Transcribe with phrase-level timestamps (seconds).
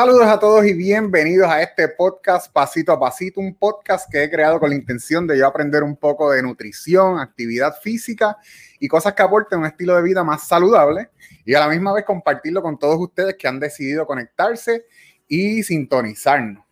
[0.00, 4.30] Saludos a todos y bienvenidos a este podcast Pasito a Pasito, un podcast que he
[4.30, 8.38] creado con la intención de yo aprender un poco de nutrición, actividad física
[8.78, 11.10] y cosas que aporten un estilo de vida más saludable
[11.44, 14.86] y a la misma vez compartirlo con todos ustedes que han decidido conectarse
[15.28, 16.64] y sintonizarnos.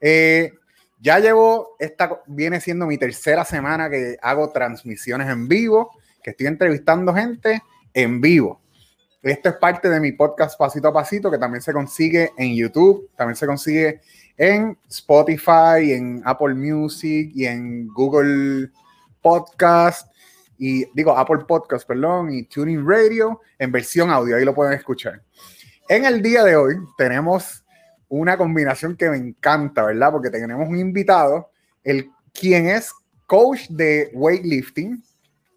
[0.00, 0.52] Eh,
[1.00, 5.90] ya llevo, esta viene siendo mi tercera semana que hago transmisiones en vivo,
[6.22, 8.60] que estoy entrevistando gente en vivo.
[9.22, 13.10] Esto es parte de mi podcast Pasito a Pasito, que también se consigue en YouTube,
[13.16, 14.00] también se consigue
[14.36, 18.70] en Spotify, en Apple Music y en Google
[19.20, 20.08] Podcast
[20.58, 25.22] y digo Apple Podcast, perdón, y Tuning Radio en versión audio, ahí lo pueden escuchar.
[25.88, 27.64] En el día de hoy tenemos
[28.08, 30.12] una combinación que me encanta, ¿verdad?
[30.12, 31.50] Porque tenemos un invitado,
[31.82, 32.92] el quien es
[33.26, 35.02] coach de weightlifting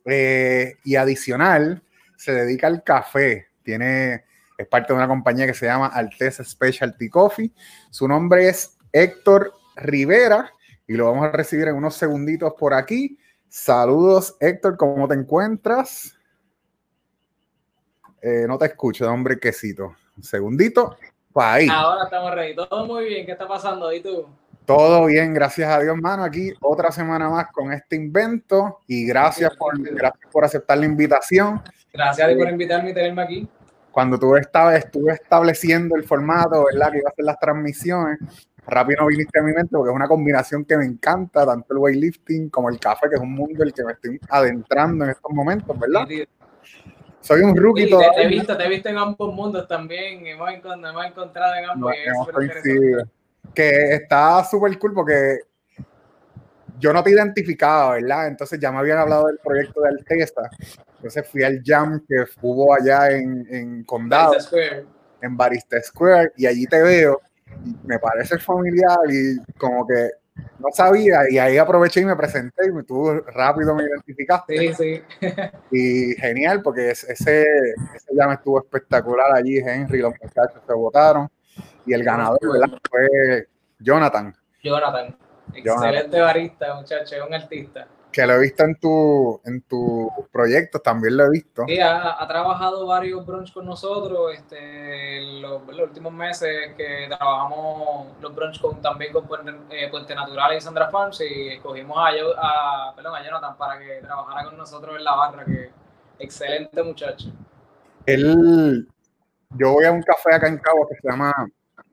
[0.05, 1.83] eh, y adicional
[2.15, 4.25] se dedica al café tiene,
[4.57, 7.51] es parte de una compañía que se llama Alteza Specialty Coffee.
[7.91, 10.51] Su nombre es Héctor Rivera
[10.87, 13.19] y lo vamos a recibir en unos segunditos por aquí.
[13.47, 16.17] Saludos, Héctor, ¿cómo te encuentras?
[18.21, 19.95] Eh, no te escucho, hombre quesito.
[20.17, 20.97] Un segundito,
[21.35, 21.67] ahí.
[21.71, 22.55] Ahora estamos ready.
[22.55, 23.25] Todo muy bien.
[23.27, 23.93] ¿Qué está pasando?
[23.93, 24.27] ¿Y tú?
[24.65, 26.23] Todo bien, gracias a Dios, mano.
[26.23, 31.61] Aquí otra semana más con este invento y gracias por, gracias por aceptar la invitación.
[31.93, 33.49] Gracias a ti por invitarme y tenerme aquí
[33.91, 36.91] cuando tú estuve estableciendo el formato, ¿verdad?
[36.91, 38.19] Que iba a hacer las transmisiones,
[38.67, 41.79] rápido no viniste a mi mente porque es una combinación que me encanta, tanto el
[41.79, 45.11] weightlifting como el café, que es un mundo en el que me estoy adentrando en
[45.11, 46.07] estos momentos, ¿verdad?
[47.21, 50.49] Soy un rookie sí, Te, he visto, te he visto en ambos mundos también, hemos,
[50.49, 51.93] hemos encontrado en ambos.
[53.53, 55.39] que está súper cool porque
[56.79, 58.27] yo no te identificaba, ¿verdad?
[58.27, 60.49] Entonces ya me habían hablado del proyecto de Alteza.
[60.99, 64.35] Entonces fui al jam que hubo allá en, en Condado,
[65.21, 67.21] en Barista Square, y allí te veo.
[67.65, 70.09] Y me parece familiar y como que
[70.59, 74.57] no sabía, y ahí aproveché y me presenté y me tuvo rápido me identificaste.
[74.57, 75.03] Sí, sí.
[75.71, 81.29] y genial, porque ese, ese jam estuvo espectacular allí, Henry, los muchachos se votaron,
[81.85, 82.77] y el ganador ¿verdad?
[82.89, 83.47] fue
[83.79, 84.35] Jonathan.
[84.61, 85.17] Jonathan.
[85.53, 87.87] Excelente barista, muchacho, un artista.
[88.11, 91.65] Que lo he visto en tu, en tu proyectos, también lo he visto.
[91.67, 94.33] Sí, ha, trabajado varios brunch con nosotros.
[94.33, 100.61] Este, los, últimos meses que trabajamos los brunch con, también con Puente, eh, Natural y
[100.61, 105.03] Sandra Farms y escogimos a, a, perdón, a Jonathan para que trabajara con nosotros en
[105.03, 105.69] la barra, que
[106.17, 107.27] excelente muchacho.
[108.07, 108.87] Él,
[109.51, 111.31] yo voy a un café acá en Cabo que se llama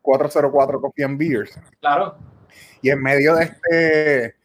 [0.00, 1.60] 404 Coffee and Beers.
[1.80, 2.16] Claro
[2.82, 4.35] y en medio de este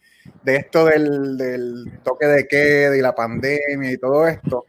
[0.42, 4.64] de esto del, toque de queda y la pandemia y todo esto,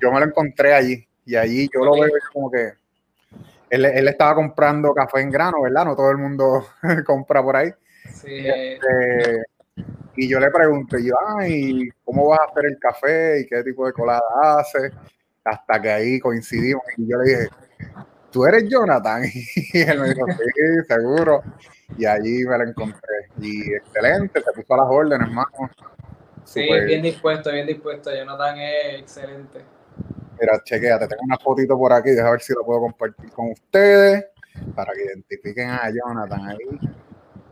[0.00, 1.06] yo me lo encontré allí.
[1.24, 2.72] Y allí yo lo veo como que
[3.70, 5.84] él, estaba comprando café en grano, ¿verdad?
[5.84, 6.66] No todo el mundo
[7.06, 7.70] compra por ahí.
[8.14, 8.46] Sí.
[8.46, 9.42] Este,
[10.16, 13.86] y yo le pregunté, yo, ay, ¿cómo vas a hacer el café y qué tipo
[13.86, 14.90] de colada hace?
[15.44, 17.48] Hasta que ahí coincidimos y yo le dije,
[18.36, 19.22] ¿tú eres Jonathan?
[19.72, 21.42] Y él me dijo, sí, seguro
[21.96, 23.30] y allí me la encontré.
[23.40, 25.70] Y excelente, se puso a las órdenes, hermano.
[26.44, 28.14] Sí, bien dispuesto, bien dispuesto.
[28.14, 29.64] Jonathan es excelente.
[30.38, 34.26] Mira, chequeate, tengo una fotito por aquí, déjame ver si lo puedo compartir con ustedes
[34.74, 36.78] para que identifiquen a Jonathan ahí.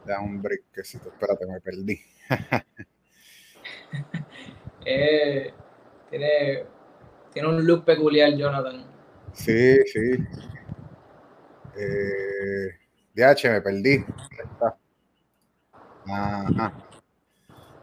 [0.04, 1.98] Da un briquecito, espérate, me perdí.
[4.84, 5.50] eh,
[6.10, 6.64] tiene,
[7.32, 8.84] tiene un look peculiar, Jonathan.
[9.32, 10.18] Sí, sí.
[11.76, 12.78] Eh,
[13.14, 14.04] DH, me perdí.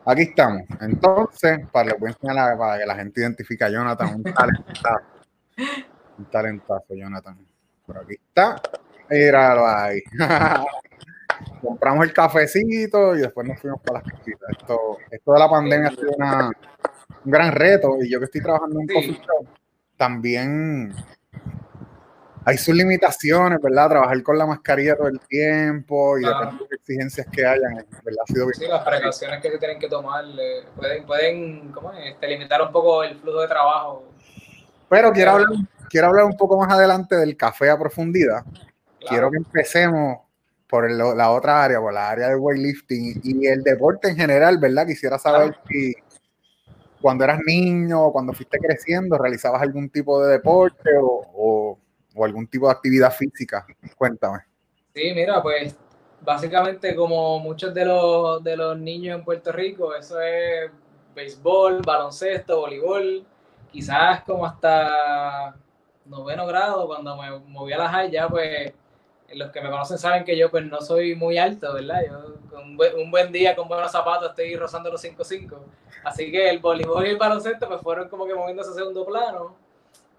[0.06, 0.64] Aquí estamos.
[0.80, 5.06] Entonces, para, voy a enseñar para que la gente identifique a Jonathan, un talentazo.
[6.18, 7.38] un talentazo, Jonathan.
[7.86, 8.62] Por aquí está.
[9.10, 10.02] Míralo ahí.
[11.62, 14.50] Compramos el cafecito y después nos fuimos para las casitas.
[14.52, 16.52] Esto, esto de la pandemia ha sido una,
[17.26, 19.48] un gran reto y yo que estoy trabajando en un coffee shop,
[19.98, 20.94] también
[22.44, 23.90] hay sus limitaciones, ¿verdad?
[23.90, 28.24] Trabajar con la mascarilla todo el tiempo y las exigencias que hayan, ¿verdad?
[28.28, 28.50] Ha sido.
[28.54, 32.14] Sí, las precauciones que se tienen que tomar eh, pueden, pueden ¿cómo es?
[32.14, 34.04] Este, limitar un poco el flujo de trabajo.
[34.90, 35.50] Pero quiero hablar,
[35.90, 38.44] quiero hablar un poco más adelante del café a profundidad.
[39.08, 40.20] Quiero que empecemos
[40.68, 44.86] por la otra área, por la área de weightlifting y el deporte en general, ¿verdad?
[44.86, 45.94] Quisiera saber si
[47.02, 51.80] cuando eras niño o cuando fuiste creciendo realizabas algún tipo de deporte o o
[52.20, 53.66] algún tipo de actividad física?
[53.98, 54.40] Cuéntame.
[54.94, 55.76] Sí, mira, pues
[56.22, 60.72] básicamente como muchos de los, de los niños en Puerto Rico, eso es
[61.16, 63.26] béisbol, baloncesto, voleibol,
[63.72, 65.56] quizás como hasta
[66.06, 68.74] noveno grado, cuando me moví a la high ya pues
[69.34, 72.02] los que me conocen saben que yo pues no soy muy alto, ¿verdad?
[72.06, 72.36] Yo
[72.98, 75.58] un buen, día con buenos zapatos estoy rozando los 5'5".
[76.04, 79.56] Así que el voleibol y el baloncesto pues fueron como que moviéndose a segundo plano.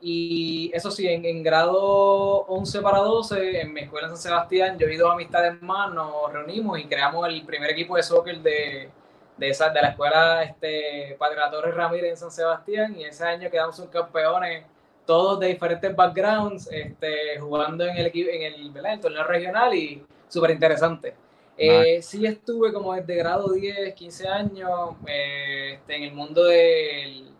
[0.04, 4.88] Y eso sí, en, grado 11 para 12, en mi escuela en San Sebastián, yo
[4.88, 8.90] y dos amistades más nos reunimos y creamos el primer equipo de soccer de,
[9.36, 12.96] de, esa, de la escuela este, Padre Torres Ramírez en San Sebastián.
[12.98, 14.64] Y ese año quedamos un campeones
[15.06, 20.50] todos de diferentes backgrounds, este, jugando en el, en el, el torneo regional y súper
[20.50, 21.14] interesante.
[21.56, 27.31] Eh, sí estuve como desde grado 10, 15 años eh, este, en el mundo del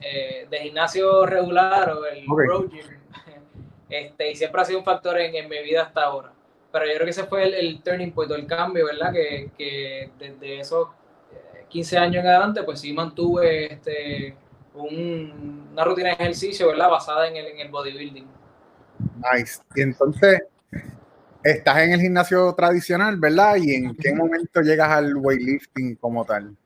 [0.00, 2.24] eh, de gimnasio regular o el
[3.90, 6.32] este, y siempre ha sido un factor en, en, mi vida hasta ahora.
[6.70, 9.12] Pero yo creo que ese fue el, turning point o el cambio, ¿verdad?
[9.12, 10.88] Que, que desde esos
[11.68, 14.36] 15 años en adelante, pues sí mantuve este,
[14.74, 16.90] una rutina de ejercicio, ¿verdad?
[16.90, 18.26] Basada en el, en el bodybuilding.
[19.32, 19.60] Nice.
[19.74, 20.42] Y entonces,
[21.42, 23.56] estás en el gimnasio tradicional, ¿verdad?
[23.56, 26.56] ¿Y en qué momento llegas al weightlifting como tal?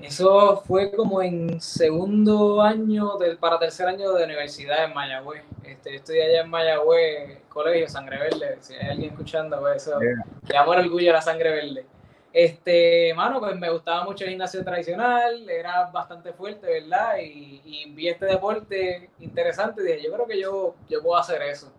[0.00, 5.42] Eso fue como en segundo año del, para tercer año de universidad en Mayagüez.
[5.64, 8.58] Este, estoy allá en Mayagüez, colegio Sangre Verde.
[8.60, 10.60] Si hay alguien escuchando, pues eso, yeah.
[10.60, 11.86] amo orgullo a la Sangre Verde.
[12.32, 17.16] Este, mano, pues me gustaba mucho el gimnasio tradicional, era bastante fuerte, ¿verdad?
[17.18, 21.40] Y, y vi este deporte interesante y dije, yo creo que yo, yo puedo hacer
[21.40, 21.72] eso.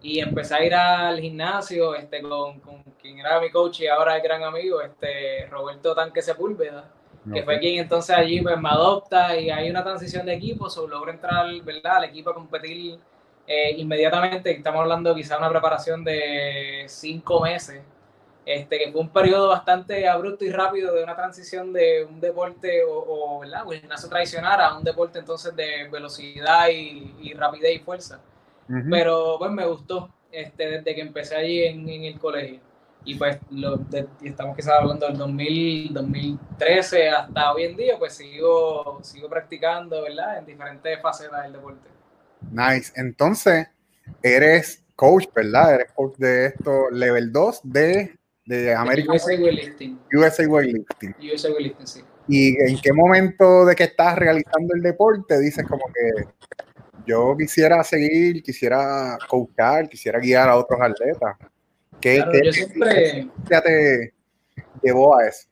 [0.00, 4.16] Y empecé a ir al gimnasio este, con, con quien era mi coach y ahora
[4.16, 6.84] es gran amigo, este, Roberto Tanque Sepúlveda,
[7.32, 10.86] que fue quien entonces allí pues, me adopta y hay una transición de equipo, so,
[10.86, 11.96] logro entrar ¿verdad?
[11.96, 12.98] al equipo a competir
[13.46, 14.50] eh, inmediatamente.
[14.50, 17.82] Estamos hablando quizá una preparación de cinco meses
[18.46, 22.82] este, que fue un periodo bastante abrupto y rápido de una transición de un deporte
[22.86, 23.66] o, ¿verdad?
[23.66, 28.20] un gimnasio tradicional a un deporte entonces de velocidad y, rapidez y fuerza.
[28.90, 32.60] Pero pues me gustó este, desde que empecé allí en, el colegio.
[33.04, 33.80] Y pues lo,
[34.22, 40.38] estamos quizás hablando del 2000, 2013 hasta hoy en día, pues sigo, sigo practicando, ¿verdad?
[40.38, 41.88] En diferentes facetas del deporte.
[42.50, 42.92] Nice.
[42.96, 43.68] Entonces,
[44.22, 45.74] eres coach, ¿verdad?
[45.74, 48.14] Eres coach de esto, level 2 de
[48.46, 49.12] de América.
[49.12, 49.98] USA Weightlifting.
[50.12, 51.14] USA Weightlifting.
[51.32, 52.04] USA Weightlifting, sí.
[52.28, 56.24] ¿Y en qué momento de que estás realizando el deporte dices como que
[57.06, 61.36] yo quisiera seguir, quisiera coachar, quisiera guiar a otros atletas?
[62.00, 64.12] ¿Qué, claro, siempre, te
[64.82, 65.48] llevó a eso?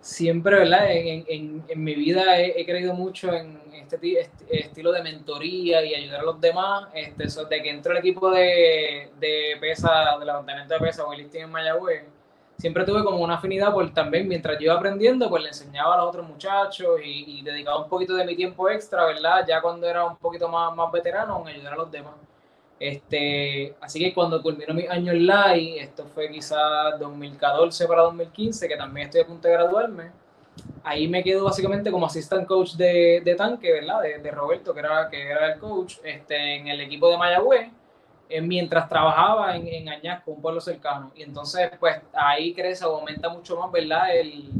[0.00, 0.90] Siempre, ¿verdad?
[0.90, 5.84] En, en, en mi vida he, he, creído mucho en este, este, estilo de mentoría
[5.84, 6.88] y ayudar a los demás.
[6.94, 11.12] Este, eso, de que entró el equipo de, de pesa, de levantamiento de pesa, o
[11.12, 12.04] el en Mayagüez,
[12.58, 15.96] siempre tuve como una afinidad por también, mientras yo iba aprendiendo, pues le enseñaba a
[15.98, 19.44] los otros muchachos y, dedicaba un poquito de mi tiempo extra, ¿verdad?
[19.46, 22.14] Ya cuando era un poquito más, más veterano, en ayudar a los demás.
[22.82, 28.66] Este, así que cuando culminó mi año en LAI, esto fue quizás 2014 para 2015,
[28.66, 30.10] que también estoy a punto de graduarme,
[30.82, 34.02] ahí me quedo básicamente como assistant coach de, de tanque, ¿verdad?
[34.02, 37.70] De, de, Roberto, que era, que era el coach, este, en el equipo de Mayagüez
[38.40, 41.12] mientras trabajaba en, en Añasco, un pueblo cercano.
[41.14, 44.16] Y entonces, pues ahí crece aumenta mucho más, ¿verdad?
[44.16, 44.50] El,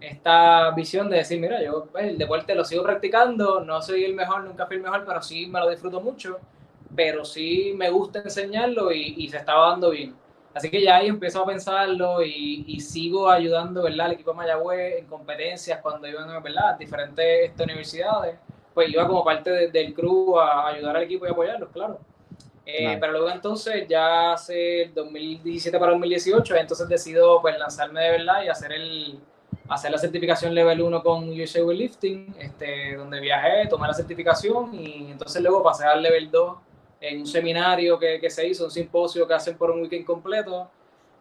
[0.00, 4.14] esta visión de decir, mira, yo pues, el deporte lo sigo practicando, no soy el
[4.14, 6.38] mejor, nunca fui el mejor, pero sí me lo disfruto mucho,
[6.94, 10.14] pero sí me gusta enseñarlo y, y se estaba dando bien.
[10.54, 14.06] Así que ya ahí empiezo a pensarlo y, y sigo ayudando, ¿verdad?
[14.06, 16.30] Al equipo de Mayagüez en competencias cuando iban.
[16.30, 18.36] A diferentes este, universidades,
[18.72, 21.98] pues iba como parte del crew a ayudar al equipo y apoyarlos, claro.
[22.64, 28.10] Eh, pero luego entonces, ya hace el 2017 para 2018, entonces decido pues lanzarme de
[28.12, 29.18] verdad y hacer el
[29.68, 35.10] hacer la certificación level 1 con USA Lifting, este, donde viajé, tomé la certificación y
[35.10, 36.56] entonces luego pasé al level 2
[37.08, 40.70] en un seminario que, que se hizo, un simposio que hacen por un weekend completo,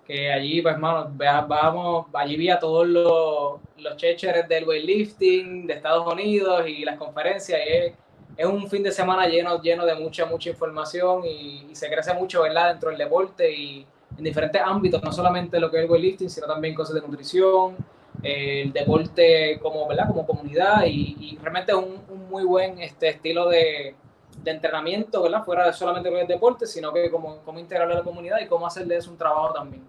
[0.05, 1.11] que allí, pues, hermano,
[1.47, 6.97] vamos, allí vi a todos los, los chechers del weightlifting de Estados Unidos y las
[6.97, 7.93] conferencias y
[8.35, 12.41] es un fin de semana lleno, lleno de mucha, mucha información y, se crece mucho,
[12.41, 12.69] ¿verdad?
[12.69, 13.85] Dentro del deporte y
[14.17, 17.75] en diferentes ámbitos, no solamente lo que es el weightlifting, sino también cosas de nutrición,
[18.21, 20.07] el deporte como, ¿verdad?
[20.07, 23.95] Como comunidad y, realmente un, un, muy buen este, estilo de,
[24.43, 25.43] de, entrenamiento, ¿verdad?
[25.43, 28.39] Fuera de solamente lo que es deporte, sino que como, como integrarlo a la comunidad
[28.41, 29.83] y cómo hacer de eso un trabajo también.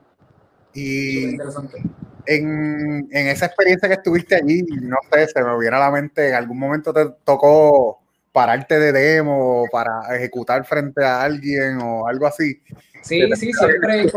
[0.72, 1.82] Y interesante.
[2.26, 6.30] En, en esa experiencia que estuviste allí, no sé, se me viene a la mente,
[6.30, 8.00] en algún momento te tocó
[8.32, 12.60] pararte de demo para ejecutar frente a alguien o algo así.
[13.02, 14.10] Sí, sí, siempre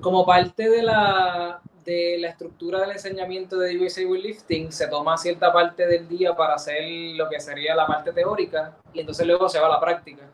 [0.00, 5.52] como parte de la, de la estructura del enseñamiento de USA Weightlifting se toma cierta
[5.52, 6.82] parte del día para hacer
[7.14, 10.24] lo que sería la parte teórica y entonces luego se va a la práctica.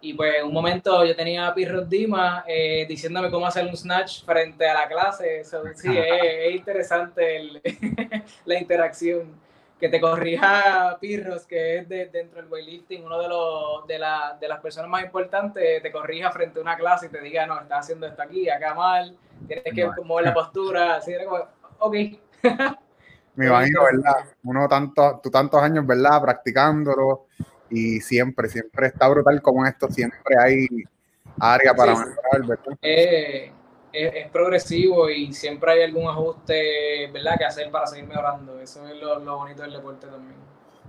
[0.00, 3.76] Y pues en un momento yo tenía a Pirro Dima eh, diciéndome cómo hacer un
[3.76, 5.44] snatch frente a la clase.
[5.44, 7.60] sí, es, interesante
[8.46, 9.40] la interacción.
[9.78, 14.36] Que te corrija Pirros, que es de, dentro del weightlifting, uno de, los, de, la,
[14.40, 17.60] de las personas más importantes, te corrija frente a una clase y te diga, no,
[17.60, 20.96] estás haciendo esto aquí, acá mal, tienes que mover la postura.
[20.96, 21.38] Así era como,
[21.78, 21.94] ok.
[23.34, 24.26] Me imagino, ¿verdad?
[24.44, 26.20] Uno tanto, tú tantos años, ¿verdad?
[26.20, 27.26] Practicándolo
[27.70, 30.66] y siempre, siempre está brutal como esto, siempre hay
[31.40, 32.78] área para mejorar, ¿verdad?
[32.82, 33.50] Eh,
[33.92, 37.38] es, progresivo y siempre hay algún ajuste, ¿verdad?
[37.38, 38.60] Que hacer para seguir mejorando.
[38.60, 40.36] Eso es lo, bonito del deporte también.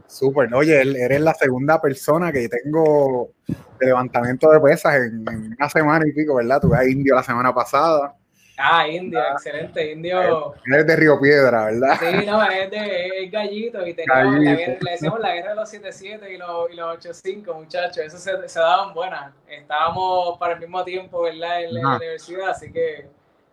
[0.05, 5.69] Súper, oye, eres la segunda persona que tengo de levantamiento de pesas en, en una
[5.69, 6.59] semana y pico, ¿verdad?
[6.59, 8.13] Tuve a Indio la semana pasada.
[8.57, 9.91] Ah, Indio, excelente.
[9.91, 10.53] Indio.
[10.65, 11.99] Es de Río Piedra, ¿verdad?
[11.99, 13.85] Sí, no, es de es gallito.
[13.85, 16.97] Y teníamos la guerra, le decíamos la guerra de los 7-7 y los, y los
[16.99, 17.97] 8-5, muchachos.
[17.97, 19.33] Eso se, se, daban buenas.
[19.47, 21.63] Estábamos para el mismo tiempo, ¿verdad?
[21.63, 23.07] En, la universidad, así que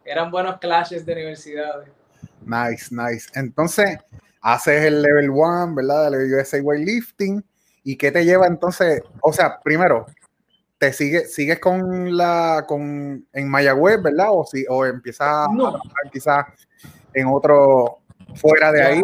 [0.04, 1.88] eran buenos clashes de universidades.
[2.42, 3.28] Nice, nice.
[3.34, 3.98] Entonces,
[4.42, 6.10] haces el level 1, ¿verdad?
[6.10, 7.42] Del USA Weightlifting.
[7.84, 9.02] ¿Y qué te lleva entonces?
[9.22, 10.06] O sea, primero,
[10.80, 14.28] te sigue, sigues con la con en Mayagüez, ¿verdad?
[14.30, 16.46] O si o empiezas a trabajar quizás
[17.12, 17.98] en otro
[18.34, 19.02] fuera de ahí.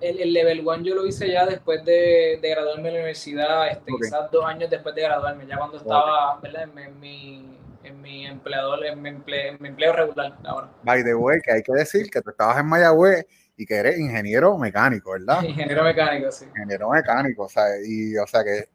[0.00, 3.68] El, el, level 1 yo lo hice ya después de, de graduarme en la universidad,
[3.68, 6.62] este, quizás dos años después de graduarme, ya cuando estaba ¿verdad?
[6.62, 10.70] En, mi, en mi empleador, en mi, empleo regular ahora.
[10.84, 13.98] By the way, que hay que decir que tú estabas en Mayagüez y que eres
[13.98, 15.42] ingeniero mecánico, ¿verdad?
[15.44, 16.44] Ingeniero mecánico, sí.
[16.46, 18.68] Ingeniero mecánico, o sea, y o sea que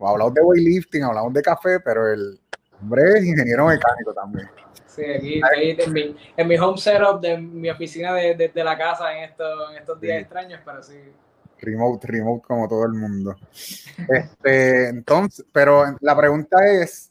[0.00, 2.38] hablamos de weightlifting, hablamos de café, pero el
[2.80, 4.48] hombre es ingeniero mecánico también.
[4.86, 8.78] Sí, aquí estoy en mi, en mi home setup de mi oficina de, de, la
[8.78, 10.98] casa en, esto, en estos días extraños, pero sí.
[11.60, 13.36] Remote, remote como todo el mundo.
[14.08, 17.10] Este, entonces, pero la pregunta es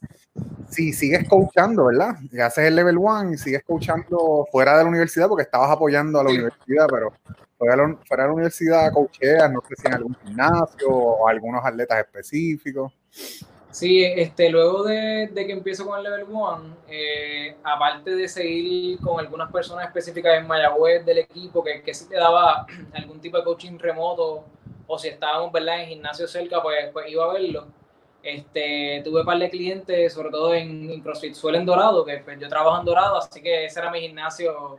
[0.68, 2.16] si sigues coachando, ¿verdad?
[2.30, 6.20] Y haces el level one y sigues coachando fuera de la universidad porque estabas apoyando
[6.20, 7.12] a la universidad, pero
[7.58, 12.92] fuera de la, universidad coacheas, no sé si en algún gimnasio o algunos atletas específicos.
[13.76, 19.20] Sí, este, luego de, que empiezo con el Level 1, eh, aparte de seguir con
[19.20, 23.44] algunas personas específicas en Mayagüez del equipo, que, que sí te daba algún tipo de
[23.44, 24.46] coaching remoto,
[24.86, 25.82] o si estábamos ¿verdad?
[25.82, 27.66] en gimnasio cerca, pues, pues iba a verlo.
[28.22, 32.48] Este, tuve un par de clientes, sobre todo en, CrossFit Suelen Dorado, que pues, yo
[32.48, 34.78] trabajo en Dorado, así que ese era mi gimnasio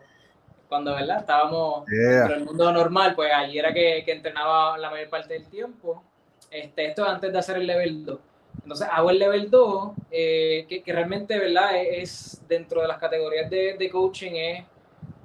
[0.68, 1.20] cuando ¿verdad?
[1.20, 5.48] estábamos en el mundo normal, pues allí era que, que, entrenaba la mayor parte del
[5.48, 6.02] tiempo.
[6.50, 8.20] Este, esto antes de hacer el level 2.
[8.68, 11.70] Entonces hago el level 2, eh, que, realmente ¿verdad?
[11.82, 14.66] Es, dentro de las categorías de, coaching, es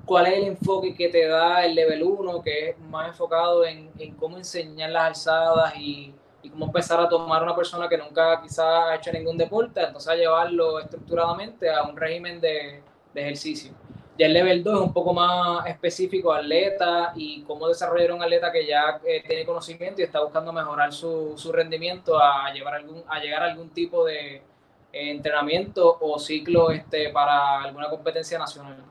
[0.04, 3.90] cuál es el enfoque que te da el level 1, que es más enfocado en,
[4.16, 6.14] cómo enseñar las alzadas y,
[6.52, 10.14] cómo empezar a tomar una persona que nunca quizás ha hecho ningún deporte, entonces a
[10.14, 12.80] llevarlo estructuradamente a un régimen de,
[13.12, 13.72] de ejercicio.
[14.18, 18.52] Ya el level 2 es un poco más específico, atleta y cómo desarrollar un atleta
[18.52, 23.02] que ya eh, tiene conocimiento y está buscando mejorar su, su, rendimiento a, llevar algún,
[23.08, 24.42] a llegar a algún tipo de eh,
[24.92, 28.84] entrenamiento o ciclo este, para alguna competencia nacional.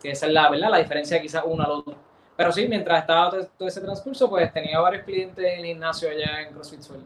[0.00, 0.70] Que esa es la, ¿verdad?
[0.70, 1.96] la diferencia quizás uno al otro.
[2.36, 6.42] Pero sí, mientras estaba todo, ese transcurso, pues tenía varios clientes en el gimnasio allá
[6.42, 7.02] en CrossFit Suel.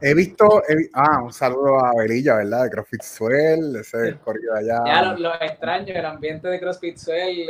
[0.00, 0.62] He visto,
[0.92, 2.64] ah, un saludo a Belilla, ¿verdad?
[2.64, 4.82] De CrossFit Swell, ese corrido allá.
[4.84, 7.48] Ya lo, extraño, el ambiente de CrossFit Swell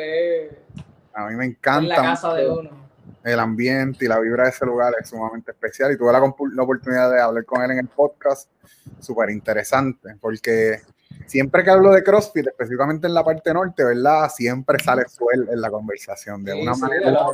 [1.14, 1.88] A mí me encanta.
[1.88, 2.86] la casa de uno.
[3.24, 6.62] El ambiente y la vibra de ese lugar es sumamente especial y tuve la, la
[6.62, 8.48] oportunidad de hablar con él en el podcast,
[9.00, 10.80] súper interesante, porque
[11.26, 14.28] siempre que hablo de CrossFit, específicamente en la parte norte, ¿verdad?
[14.28, 17.26] Siempre sale Swell en la conversación, de una manera.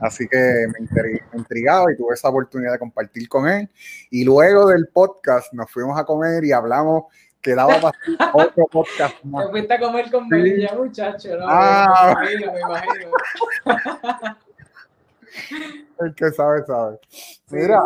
[0.00, 3.68] Así que me, intrigaba y tuve esa oportunidad de compartir con él.
[4.10, 7.04] Y luego del podcast nos fuimos a comer y hablamos
[7.46, 7.96] quedaba para
[8.34, 9.46] otro podcast más.
[9.46, 11.46] Te fuiste a comer con Melilla, muchacho, ¿no?
[11.48, 13.10] Ah, me imagino, me imagino.
[16.00, 16.98] El que sabe, sabe.
[17.50, 17.82] Mira,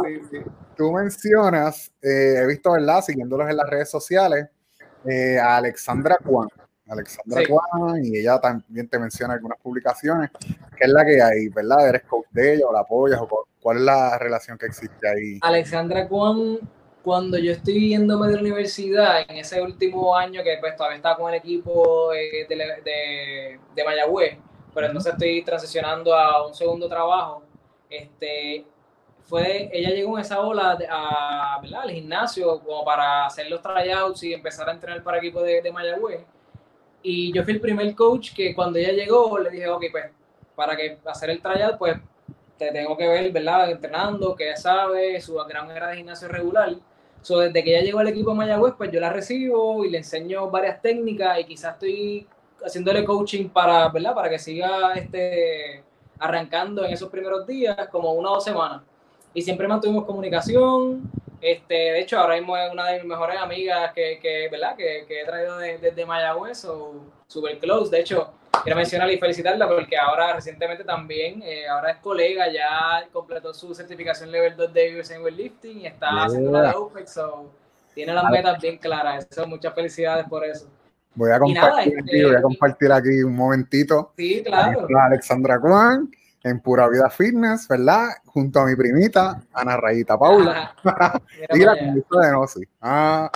[0.76, 3.02] tú mencionas, eh, he visto, ¿verdad?
[3.02, 4.48] Siguiéndolos en las redes sociales,
[5.04, 6.48] eh, a Alexandra Juan.
[6.90, 10.30] Alexandra Juan, y ella también te menciona algunas publicaciones.
[10.76, 11.88] ¿Qué es la que hay, verdad?
[11.88, 13.20] ¿Eres coach de ella o la apoyas?
[13.20, 15.38] O ¿Cuál es la relación que existe ahí?
[15.40, 16.58] Alexandra Juan,
[17.04, 21.16] cuando yo estoy yéndome de la universidad, en ese último año que pues, todavía estaba
[21.16, 24.38] con el equipo de, de, de Mayagüez,
[24.74, 27.44] pero entonces estoy transicionando a un segundo trabajo,
[27.88, 28.64] este,
[29.24, 34.34] fue, ella llegó en esa ola a, al gimnasio como para hacer los tryouts y
[34.34, 36.24] empezar a entrenar para equipo de, de Mayagüez
[37.02, 40.04] y yo fui el primer coach que cuando ella llegó le dije, ok, pues
[40.54, 41.96] para que hacer el tryout, pues
[42.58, 43.70] te tengo que ver, ¿verdad?
[43.70, 46.76] Entrenando, que sabe, su gran era de gimnasio regular.
[47.22, 49.98] So, desde que ella llegó al equipo de Mayagüez, pues yo la recibo y le
[49.98, 52.26] enseño varias técnicas y quizás estoy
[52.64, 54.14] haciéndole coaching para, ¿verdad?
[54.14, 55.82] Para que siga este,
[56.18, 58.82] arrancando en esos primeros días, como una o dos semanas.
[59.32, 61.02] Y siempre mantuvimos comunicación.
[61.40, 64.76] Este, de hecho, ahora mismo es una de mis mejores amigas que, que ¿verdad?
[64.76, 66.94] Que, que he traído desde de, Mayagüez, o
[67.26, 67.90] super close.
[67.90, 68.32] De hecho,
[68.62, 73.74] quiero mencionarla y felicitarla porque ahora recientemente también, eh, ahora es colega, ya completó su
[73.74, 77.50] certificación level 2 de USA Lifting y está haciendo la de OPEX, so
[77.94, 79.26] tiene las metas bien claras.
[79.30, 80.68] Eso, muchas felicidades por eso.
[81.14, 84.12] Voy a compartir, aquí, voy a este, compartir aquí un momentito.
[84.16, 84.86] Sí, claro.
[85.02, 86.10] Alexandra Juan
[86.42, 88.08] en Pura Vida Fitness, ¿verdad?
[88.26, 90.74] Junto a mi primita, Ana Rayita Paula.
[91.54, 92.62] y la de Nosi.
[92.80, 93.30] Ah,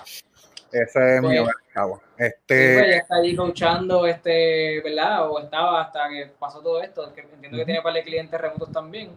[0.72, 2.00] ese es mi mercado.
[2.16, 2.74] Este...
[2.74, 5.30] Sí, pues, está allí coachando, este, ¿verdad?
[5.30, 7.12] O estaba hasta que pasó todo esto.
[7.12, 9.10] Que entiendo que tiene para de clientes remotos también.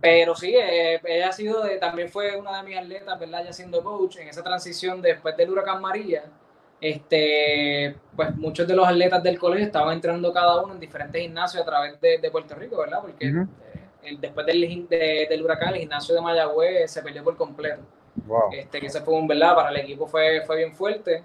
[0.00, 3.44] Pero sí, eh, ella ha sido, de, también fue una de mis atletas, ¿verdad?
[3.44, 6.24] Ya siendo coach en esa transición después del huracán María
[6.80, 11.62] este, pues muchos de los atletas del colegio estaban entrando cada uno en diferentes gimnasios
[11.62, 13.00] a través de, Puerto Rico, ¿verdad?
[13.02, 17.82] Porque eh, después del, del, huracán, el gimnasio de Mayagüez se perdió por completo.
[18.52, 19.54] Este, que ese fue un, ¿verdad?
[19.54, 21.22] Para el equipo fue, fue bien fuerte.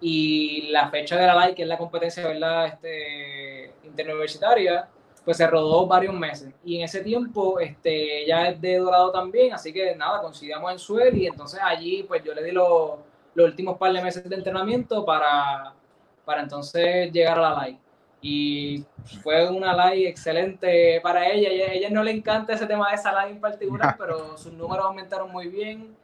[0.00, 2.66] Y la fecha de la LAI, que es la competencia, ¿verdad?
[2.66, 4.88] Este, interuniversitaria,
[5.24, 6.52] pues se rodó varios meses.
[6.64, 10.78] Y en ese tiempo, este, ya es de Dorado también, así que nada, coincidimos en
[10.78, 12.98] Suel y entonces allí, pues yo le di los
[13.34, 15.74] los últimos par de meses de entrenamiento para,
[16.24, 17.78] para entonces llegar a la live.
[18.22, 18.84] Y
[19.22, 21.48] fue una live excelente para ella.
[21.48, 24.86] A ella no le encanta ese tema de esa live en particular, pero sus números
[24.86, 25.94] aumentaron muy bien.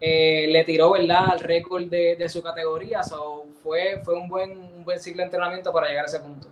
[0.00, 3.02] Eh, le tiró, ¿verdad?, al récord de, de, su categoría.
[3.02, 6.48] So, fue fue un, buen, un buen ciclo de entrenamiento para llegar a ese punto.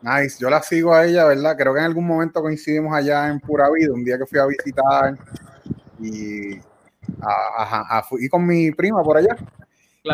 [0.00, 1.56] Nice, yo la sigo a ella, ¿verdad?
[1.56, 4.46] Creo que en algún momento coincidimos allá en Pura Vida, un día que fui a
[4.46, 5.16] visitar
[6.00, 6.60] y
[7.22, 9.36] a, fui con mi prima por allá.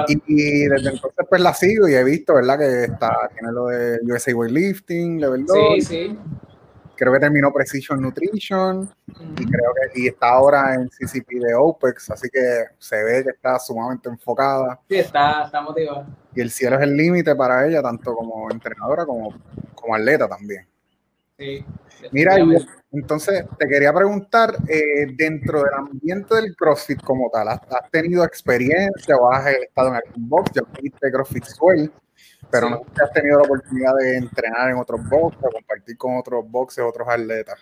[0.09, 2.59] Y, desde entonces pues la sigo y he visto, ¿verdad?
[2.59, 5.59] Que está, tiene lo de USA Weightlifting, Level 2.
[5.75, 6.19] Sí, sí.
[6.97, 12.11] Creo que terminó Precision Nutrition y creo que y está ahora en CCP de OPEX,
[12.11, 14.81] así que se ve que está sumamente enfocada.
[14.89, 16.07] Sí, está, está motivada.
[16.35, 19.35] Y el cielo es el límite para ella, tanto como entrenadora como,
[19.75, 20.67] como atleta también.
[21.43, 21.65] Sí.
[22.13, 22.37] Mira,
[22.93, 29.17] entonces te quería preguntar, eh, dentro del ambiente del CrossFit como tal, ¿has, tenido experiencia
[29.17, 30.53] o has estado en algún box?
[30.55, 31.91] Ya viste CrossFit Swell,
[32.51, 36.49] pero no has tenido la oportunidad de entrenar en otros boxes o compartir con otros
[36.49, 37.59] boxes, otros atletas.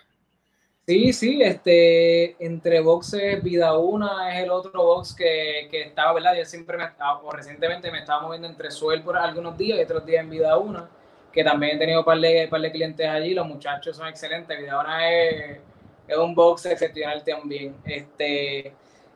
[0.85, 6.35] Sí, sí, este, entre boxes, Vida Una es el otro box que, que estaba, ¿verdad?
[6.37, 6.85] Yo siempre, me,
[7.23, 10.57] o recientemente me estaba moviendo entre Suel por algunos días y otros días en Vida
[10.57, 10.89] Una
[11.31, 14.57] que también he tenido un par de, par de clientes allí, los muchachos son excelentes,
[14.57, 15.59] Videona es,
[16.07, 17.75] es un box excepcional también.
[17.85, 18.73] Este,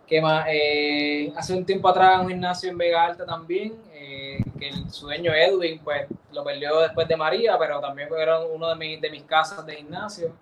[0.08, 0.45] ¿qué más?
[0.49, 5.34] Eh, hace un tiempo atrás un gimnasio en Vega Alta también, eh, que el sueño
[5.34, 9.23] Edwin pues lo perdió después de María, pero también era uno de mis, de mis
[9.23, 10.34] casas de gimnasio.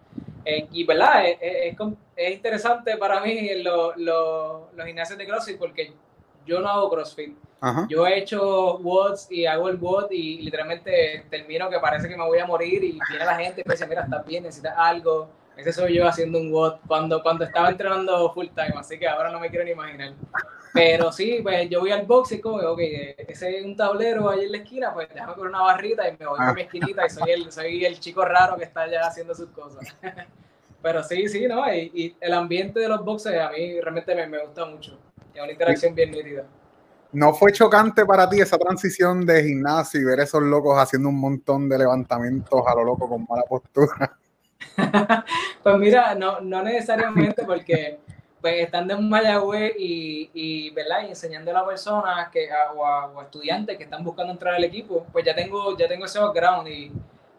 [0.46, 1.76] Eh, y verdad, es, es,
[2.18, 3.96] es, interesante para mí los
[4.86, 5.94] gimnasios de CrossFit porque
[6.45, 7.36] yo no hago CrossFit
[7.88, 12.25] yo he hecho WODs y hago el WOD y literalmente termino que parece que me
[12.25, 15.29] voy a morir y viene la gente y me dice, mira, estás bien, necesitas algo.
[15.56, 19.32] Ese soy yo haciendo un WOD cuando, cuando estaba entrenando full time, así que ahora
[19.32, 20.13] no me quiero ni imaginar.
[20.73, 22.79] Pero sí, pues yo voy al box y como, ok,
[23.29, 26.25] ese es un tablero ahí en la esquina, pues déjame con una barrita y me
[26.25, 29.34] voy a mi esquinita y soy el, soy el chico raro que está allá haciendo
[29.34, 29.88] sus cosas.
[30.82, 31.63] Pero sí, sí, ¿no?
[31.73, 34.99] Y, el ambiente de los boxes a mí realmente me, me gusta mucho.
[35.34, 36.46] Es una interacción bien nítida.
[37.12, 41.19] ¿No fue chocante para ti esa transición de gimnasio y ver esos locos haciendo un
[41.19, 44.17] montón de levantamientos a lo loco con mala postura?
[45.63, 48.00] pues mira, no, no necesariamente porque
[48.41, 51.04] pues estando en Mayagüez y, y, ¿verdad?
[51.06, 55.06] y enseñando a las personas que, o, a, estudiantes que están buscando entrar al equipo,
[55.13, 56.91] pues ya tengo, ya tengo ese background y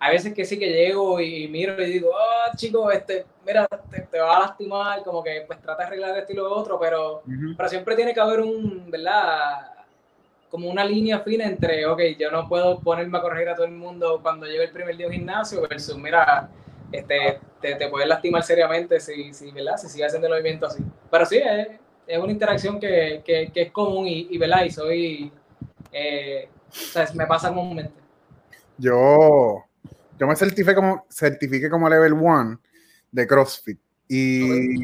[0.04, 3.66] a veces que sí que llego y miro y digo, ah, oh, chico, este, mira,
[3.66, 7.22] te, va a lastimar, como que pues trata de arreglar esto y lo otro, pero,
[7.56, 9.66] pero siempre tiene que haber un, ¿verdad?
[10.50, 13.72] Como una línea fina entre, ok, yo no puedo ponerme a corregir a todo el
[13.72, 16.50] mundo cuando llegue el primer día de gimnasio, versus, mira,
[16.92, 19.78] este, te, te puedes lastimar seriamente si, si, ¿verdad?
[19.78, 20.84] si sigues haciendo el movimiento así.
[21.10, 21.68] Pero sí, es,
[22.06, 24.64] es una interacción que, que, que, es común y, y, ¿verdad?
[24.64, 25.32] y soy,
[25.90, 28.04] eh, o sea, me pasa comúnmente.
[28.76, 29.64] Yo,
[30.18, 32.60] yo me certifiqué como, certifiqué como level 1
[33.12, 33.78] de CrossFit.
[34.08, 34.76] Y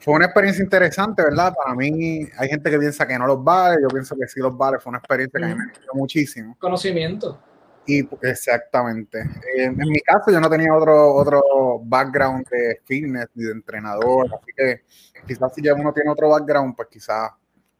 [0.00, 1.52] fue una experiencia interesante, ¿verdad?
[1.54, 4.56] Para mí, hay gente que piensa que no los vale, yo pienso que sí los
[4.56, 6.56] vale, fue una experiencia que a mí me gustó muchísimo.
[6.58, 7.40] Conocimiento.
[7.86, 9.22] Y exactamente.
[9.56, 14.52] En, mi caso, yo no tenía otro, otro background de fitness ni de entrenador, así
[14.56, 14.82] que
[15.26, 17.30] quizás si ya uno tiene otro background, pues quizás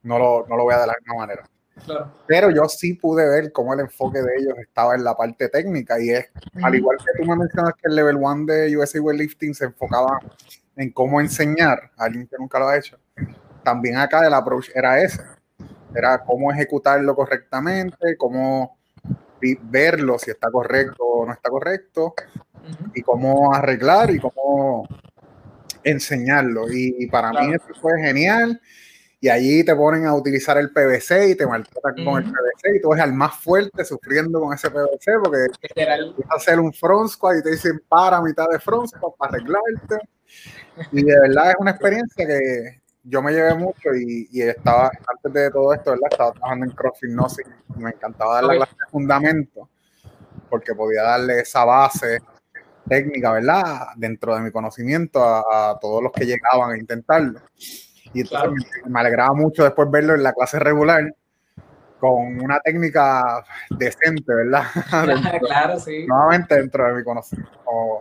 [0.02, 1.48] no lo, no lo vea de la misma manera.
[2.26, 6.00] Pero yo sí pude ver cómo el enfoque de ellos estaba en la parte técnica
[6.00, 6.26] y es,
[6.62, 10.18] al igual que tú me mencionas que el level 1 de USA Weightlifting se enfocaba
[10.76, 12.98] en cómo enseñar a alguien que nunca lo ha hecho,
[13.62, 15.22] también acá el approach era ese,
[15.94, 18.78] era cómo ejecutarlo correctamente, cómo
[19.62, 22.14] verlo si está correcto o no está correcto
[22.94, 24.88] y cómo arreglar y cómo
[25.84, 26.66] enseñarlo.
[26.70, 28.60] Y, para mí eso fue genial
[29.26, 32.80] y allí te ponen a utilizar el PVC y te maltratan con el PVC y
[32.80, 35.48] tú eres al más fuerte sufriendo con ese PVC porque
[36.18, 39.32] vas a hacer un front squat y te dicen para mitad de front squat para
[39.32, 39.96] arreglarte
[40.92, 45.32] y de verdad es una experiencia que yo me llevé mucho y, y estaba antes
[45.32, 46.08] de todo esto, ¿verdad?
[46.08, 49.68] Estaba trabajando en CrossFit Gnosis y me encantaba darle la clase de fundamento
[50.48, 52.20] porque podía darle esa base
[52.88, 53.88] técnica, ¿verdad?
[53.96, 57.40] Dentro de mi conocimiento a, a todos los que llegaban a intentarlo.
[58.12, 61.12] Y entonces me, alegraba mucho después verlo en la clase regular
[61.98, 64.64] con una técnica decente, ¿verdad?
[65.40, 66.06] claro, sí.
[66.06, 67.02] Nuevamente dentro de mi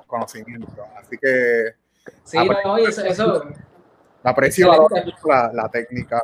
[0.07, 0.85] conocimiento.
[0.97, 1.75] Así que...
[2.23, 3.45] Sí, no, eso, eso...
[4.23, 4.89] La aprecio
[5.25, 6.19] la, la, técnica.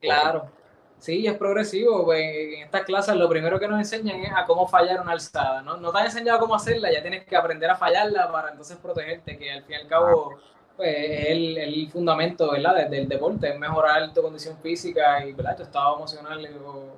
[0.00, 0.50] Claro.
[0.98, 2.04] Sí, es progresivo.
[2.04, 5.62] Pues, en estas clases lo primero que nos enseñan es a cómo fallar una alzada.
[5.62, 5.76] ¿no?
[5.76, 9.38] no te han enseñado cómo hacerla, ya tienes que aprender a fallarla para entonces protegerte,
[9.38, 10.38] que al fin y al cabo
[10.78, 12.88] pues, el, el fundamento ¿verdad?
[12.88, 15.56] del deporte, es mejorar tu condición física y ¿verdad?
[15.56, 16.94] tu estado emocional o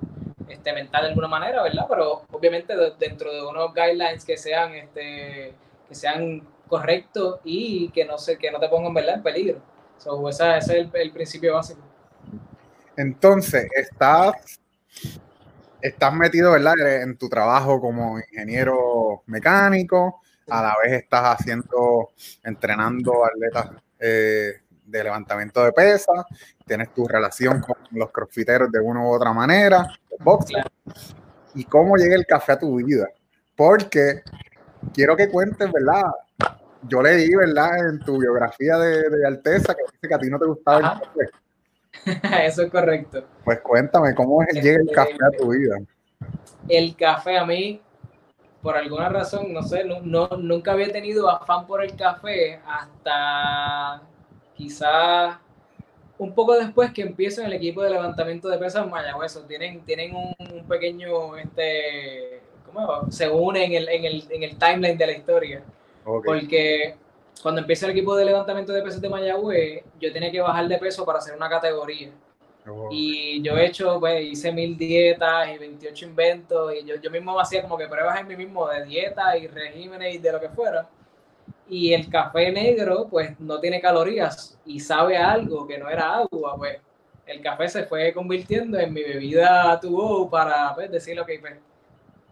[0.47, 1.87] este, mental de alguna manera, ¿verdad?
[1.89, 5.55] Pero obviamente dentro de unos guidelines que sean, este,
[5.89, 9.15] que sean correctos y que no, se, que no te pongan ¿verdad?
[9.15, 9.61] en peligro.
[9.97, 11.81] So, ese es el, el principio básico.
[12.95, 14.59] Entonces, estás,
[15.81, 17.01] estás metido ¿verdad?
[17.01, 22.09] en tu trabajo como ingeniero mecánico, a la vez estás haciendo,
[22.43, 26.25] entrenando atletas eh, de levantamiento de pesas,
[26.65, 29.87] tienes tu relación con los crossfiteros de una u otra manera,
[30.19, 30.65] boxeo,
[31.55, 33.07] y cómo llega el café a tu vida.
[33.55, 34.23] Porque
[34.93, 36.11] quiero que cuentes, ¿verdad?
[36.83, 37.87] Yo leí, ¿verdad?
[37.87, 40.83] En tu biografía de, de Alteza que dice que a ti no te gustaba el
[40.83, 42.41] café.
[42.45, 43.25] Eso es correcto.
[43.45, 45.77] Pues cuéntame, ¿cómo llega el café a tu vida?
[46.67, 47.81] El café a mí
[48.61, 54.01] por alguna razón, no sé, no, nunca había tenido afán por el café hasta
[54.55, 55.37] quizás
[56.17, 59.39] un poco después que empiezo en el equipo de levantamiento de pesas Mayagüez.
[59.47, 60.35] Tienen, tienen un,
[60.67, 65.63] pequeño, este, ¿cómo se une en el, en, el, en el timeline de la historia.
[66.03, 66.95] Porque
[67.41, 70.77] cuando empieza el equipo de levantamiento de pesas de Mayagüez, yo tenía que bajar de
[70.77, 72.11] peso para hacer una categoría.
[72.91, 77.39] Y yo he hecho, pues hice mil dietas y 28 inventos y yo, yo mismo
[77.39, 80.49] hacía como que pruebas en mí mismo de dieta y regímenes y de lo que
[80.49, 80.87] fuera.
[81.69, 86.55] Y el café negro, pues no tiene calorías y sabe algo que no era agua,
[86.57, 86.79] pues
[87.25, 91.55] el café se fue convirtiendo en mi bebida tuvo para pues, decir, ok, pues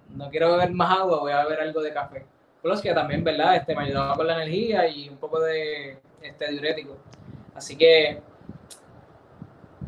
[0.10, 2.26] no quiero beber más agua, voy a beber algo de café.
[2.62, 3.56] Plus que también, ¿verdad?
[3.56, 6.98] Este, me ayudaba con la energía y un poco de este, diurético.
[7.56, 8.22] Así que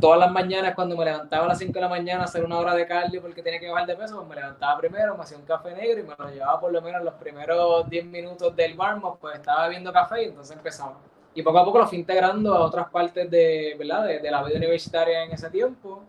[0.02, 2.58] todas las mañanas cuando me levantaba a las 5 de la mañana a hacer una
[2.58, 5.38] hora de cardio porque tenía que bajar de peso, pues me levantaba primero, me hacía
[5.38, 8.78] un café negro y me lo llevaba por lo menos los primeros 10 minutos del
[8.78, 10.98] warm pues estaba bebiendo café y entonces empezaba.
[11.34, 14.06] Y poco a poco lo fui integrando a otras partes de, ¿verdad?
[14.06, 16.04] de, la vida universitaria en ese tiempo.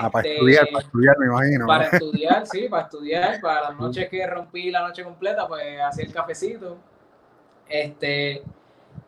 [0.00, 1.66] ah, para este, estudiar, para estudiar, me imagino.
[1.66, 3.40] Para estudiar, sí, para estudiar.
[3.40, 6.76] Para las noches que rompí la noche completa, pues hacía el cafecito.
[7.68, 8.42] Este,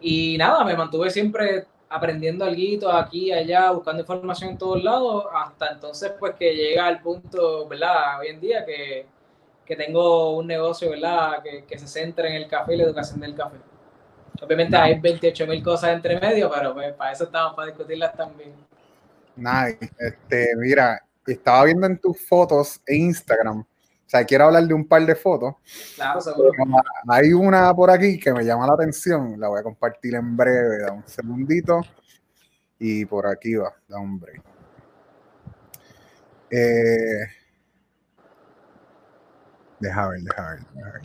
[0.01, 5.73] y nada, me mantuve siempre aprendiendo algo aquí, allá, buscando información en todos lados, hasta
[5.73, 8.21] entonces pues que llega al punto, ¿verdad?
[8.21, 9.07] Hoy en día que,
[9.65, 11.43] que tengo un negocio, ¿verdad?
[11.43, 13.57] Que, que, se centra en el café y la educación del café.
[14.43, 18.53] Obviamente hay 28 mil cosas entre medio, pero pues, para eso estamos, para discutirlas también.
[19.37, 19.79] Nice.
[19.99, 23.65] Este, mira, estaba viendo en tus fotos en Instagram,
[24.07, 25.55] o sea, quiero hablar de un par de fotos.
[25.95, 26.51] Claro, seguro.
[27.09, 30.79] Hay una por aquí que me llama la atención, la voy a compartir en breve,
[30.79, 31.81] da un segundito.
[32.79, 34.43] Y por aquí va, da un break.
[36.51, 37.27] Eh,
[39.81, 41.03] deja ver, deja ver, deja ver.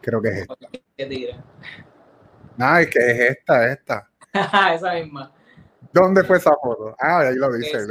[0.00, 0.56] Creo que es esta.
[0.96, 1.44] ¿Qué tira?
[2.56, 4.10] No, es que es esta, esta.
[4.74, 5.32] Esa misma.
[5.94, 6.96] ¿Dónde fue esa foto?
[6.98, 7.86] Ah, ahí lo dice.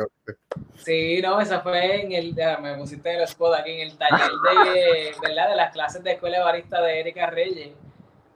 [0.83, 4.29] Sí, no, esa fue en el, me pusiste en el spot aquí, en el taller
[4.29, 5.51] de, ¿verdad?
[5.51, 7.69] de las clases de escuela de barista de Erika Reyes.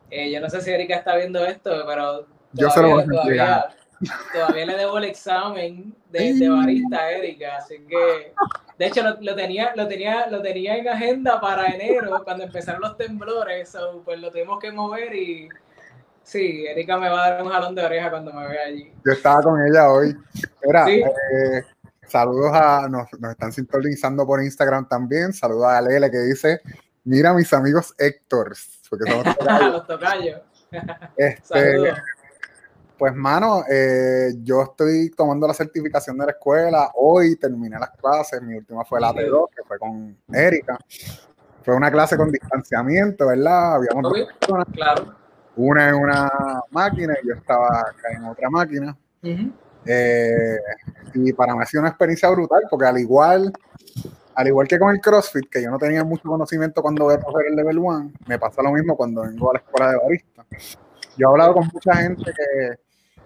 [0.10, 3.68] Eh, yo no sé si Erika está viendo esto, pero yo se lo todavía,
[4.32, 8.34] todavía le debo el examen de, de, barista a Erika, así que
[8.78, 12.80] de hecho lo, lo, tenía, lo, tenía, lo tenía en agenda para enero cuando empezaron
[12.80, 15.50] los temblores, pues lo tuvimos que mover y
[16.28, 18.92] Sí, Erika me va a dar un jalón de oreja cuando me vea allí.
[19.06, 20.14] Yo estaba con ella hoy.
[20.62, 21.64] Era, eh,
[22.06, 25.32] saludos a, nos, nos, están sintonizando por Instagram también.
[25.32, 26.60] Saludos a Lele que dice,
[27.06, 28.58] mira mis amigos Héctor,
[28.90, 29.26] porque somos
[29.72, 30.42] los tocayos.
[31.16, 31.94] Este,
[32.98, 36.92] pues, mano, eh, yo estoy tomando la certificación de la escuela.
[36.96, 38.42] Hoy terminé las clases.
[38.42, 40.78] Mi última fue la T2, que fue con Erika.
[41.64, 43.76] Fue una clase con distanciamiento, ¿verdad?
[43.76, 44.12] Habíamos.
[44.74, 45.27] Claro.
[45.58, 46.32] Una en una
[46.72, 48.96] máquina y yo estaba acá en otra máquina.
[49.86, 50.58] Eh,
[51.14, 53.52] y para mí ha sido una experiencia brutal, porque al igual,
[54.36, 57.20] al igual que con el CrossFit, que yo no tenía mucho conocimiento cuando voy a
[57.20, 60.46] coger el level 1, me pasa lo mismo cuando vengo a la escuela de barista.
[61.18, 62.76] Yo he hablado con mucha gente que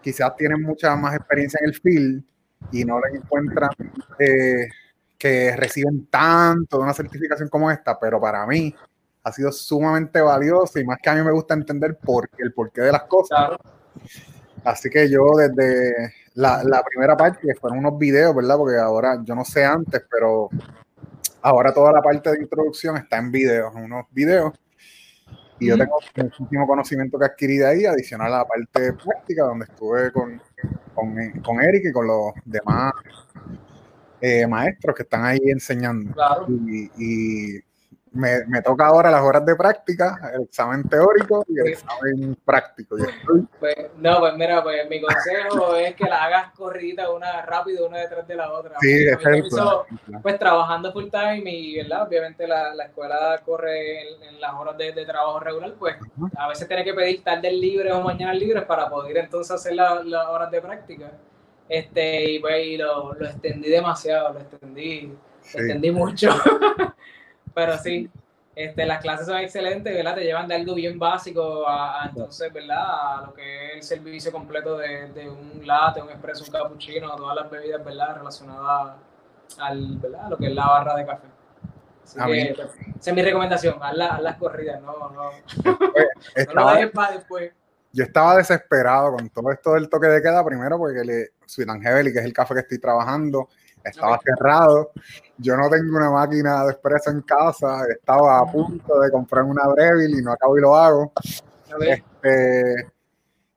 [0.01, 2.23] quizás tienen mucha más experiencia en el field
[2.71, 3.71] y no les encuentran
[4.19, 4.67] eh,
[5.17, 8.73] que reciben tanto de una certificación como esta, pero para mí
[9.23, 12.53] ha sido sumamente valioso y más que a mí me gusta entender por qué, el
[12.53, 13.51] porqué de las cosas.
[14.63, 18.57] Así que yo desde la, la, primera parte, que fueron unos videos, ¿verdad?
[18.57, 20.49] Porque ahora, yo no sé antes, pero
[21.41, 24.53] ahora toda la parte de introducción está en videos, unos videos
[25.62, 29.65] y yo tengo muchísimo conocimiento que adquirí de ahí, adicional a la parte práctica, donde
[29.65, 30.41] estuve con,
[30.95, 32.93] con, con Eric y con los demás
[34.19, 36.13] eh, maestros que están ahí enseñando.
[36.13, 36.47] Claro.
[36.49, 37.60] Y, y,
[38.12, 42.97] me, me, toca ahora las horas de práctica, el examen teórico y el examen práctico.
[43.60, 48.00] Pues, no, pues mira, pues mi consejo es que la hagas corrida una rápido, una
[48.00, 48.76] detrás de la otra.
[48.82, 49.17] Sí, es
[50.21, 52.08] Pues trabajando full time y, ¿verdad?
[52.08, 55.95] Obviamente la, la escuela corre en, las horas de, de, trabajo regular, pues
[56.36, 60.28] a veces tiene que pedir tarde libre o mañana libre para poder entonces hacer las
[60.28, 61.12] horas de práctica.
[61.69, 65.13] Este, y pues y lo, lo extendí demasiado, lo extendí,
[65.54, 66.30] extendí mucho.
[67.53, 68.09] Pero sí,
[68.55, 70.15] este, las clases son excelentes, ¿verdad?
[70.15, 72.83] Te llevan de algo bien básico a, entonces, ¿verdad?
[72.83, 77.15] A lo que es el servicio completo de, de un latte, un expreso, un cappuccino,
[77.15, 78.17] todas las bebidas, ¿verdad?
[78.17, 78.95] Relacionadas
[79.57, 80.25] al, ¿verdad?
[80.25, 81.27] A lo que es la barra de café.
[82.03, 85.31] Así que, pues, esa es mi recomendación, haz, las corridas, no, no.
[85.63, 87.51] no lo dejes para después.
[87.93, 92.13] Yo estaba desesperado con todo esto del toque de queda, primero porque le, Sweet Heavy,
[92.13, 93.49] que es el café que estoy trabajando,
[93.83, 94.91] estaba cerrado.
[95.37, 99.67] Yo no tengo una máquina de expreso en casa, estaba a punto de comprar una
[99.67, 101.11] Breville y no acabo y lo hago.
[101.79, 102.91] Este,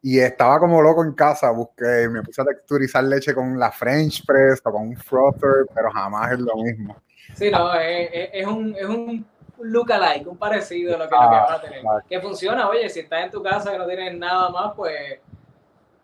[0.02, 4.24] y estaba como loco en casa, busqué, me puse a texturizar leche con la French
[4.26, 6.96] Press o con un frother, pero jamás es lo mismo.
[7.34, 9.26] Sí, no, es, es un, es un
[9.60, 11.82] lookalike, un parecido a lo que, ah, lo que vas a tener.
[12.08, 15.20] Que funciona, oye, si estás en tu casa y no tienes nada más, pues,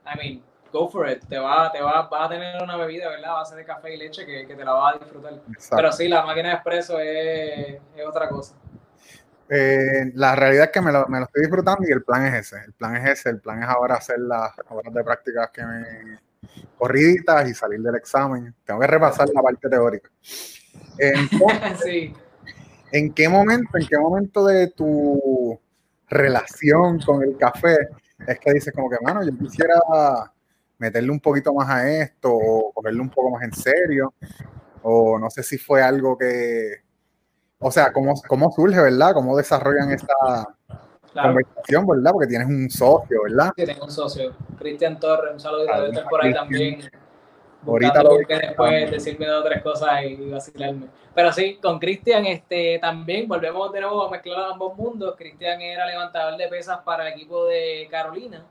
[0.07, 1.25] I mean, go for it.
[1.29, 3.31] Te va, te va, vas a tener una bebida, ¿verdad?
[3.31, 5.41] A base de café y leche que, que te la vas a disfrutar.
[5.71, 8.55] Pero sí, la máquina de espresso es, es otra cosa.
[9.49, 12.47] Eh, la realidad es que me lo, me lo, estoy disfrutando y el plan es
[12.47, 12.65] ese.
[12.65, 13.31] El plan es ese.
[13.31, 16.21] El plan es ahora hacer las horas de prácticas que me
[16.79, 18.55] corriditas y salir del examen.
[18.65, 20.11] Tengo que repasar la parte teórica.
[20.99, 22.15] Entonces, sí.
[22.93, 25.59] ¿En qué momento, en qué momento de tu
[26.09, 27.89] relación con el café
[28.27, 29.75] es que dices como que, mano, yo quisiera
[30.81, 34.15] meterle un poquito más a esto o cogerlo un poco más en serio.
[34.83, 36.77] O no sé si fue algo que,
[37.59, 39.13] o sea, cómo, cómo surge, ¿verdad?
[39.13, 40.15] ¿Cómo desarrollan esta
[41.13, 42.13] conversación, ¿verdad?
[42.13, 43.53] Porque tienes un socio, ¿verdad?
[43.57, 46.81] Sí, tengo un socio, Cristian Torres, un saludo, debe estar por ahí también.
[47.67, 50.87] Ahorita lo que después decirme dos o tres cosas y vacilarme.
[51.15, 55.15] Pero sí, con Cristian este, también volvemos de nuevo a mezclar ambos mundos.
[55.17, 58.45] Cristian era levantador de pesas para el equipo de Carolina.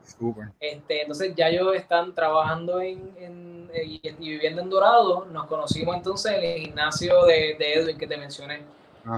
[0.59, 5.25] Este, entonces ya ellos están trabajando en, en y, viviendo en Dorado.
[5.31, 8.61] Nos conocimos entonces en el gimnasio de, de Edwin que te mencioné.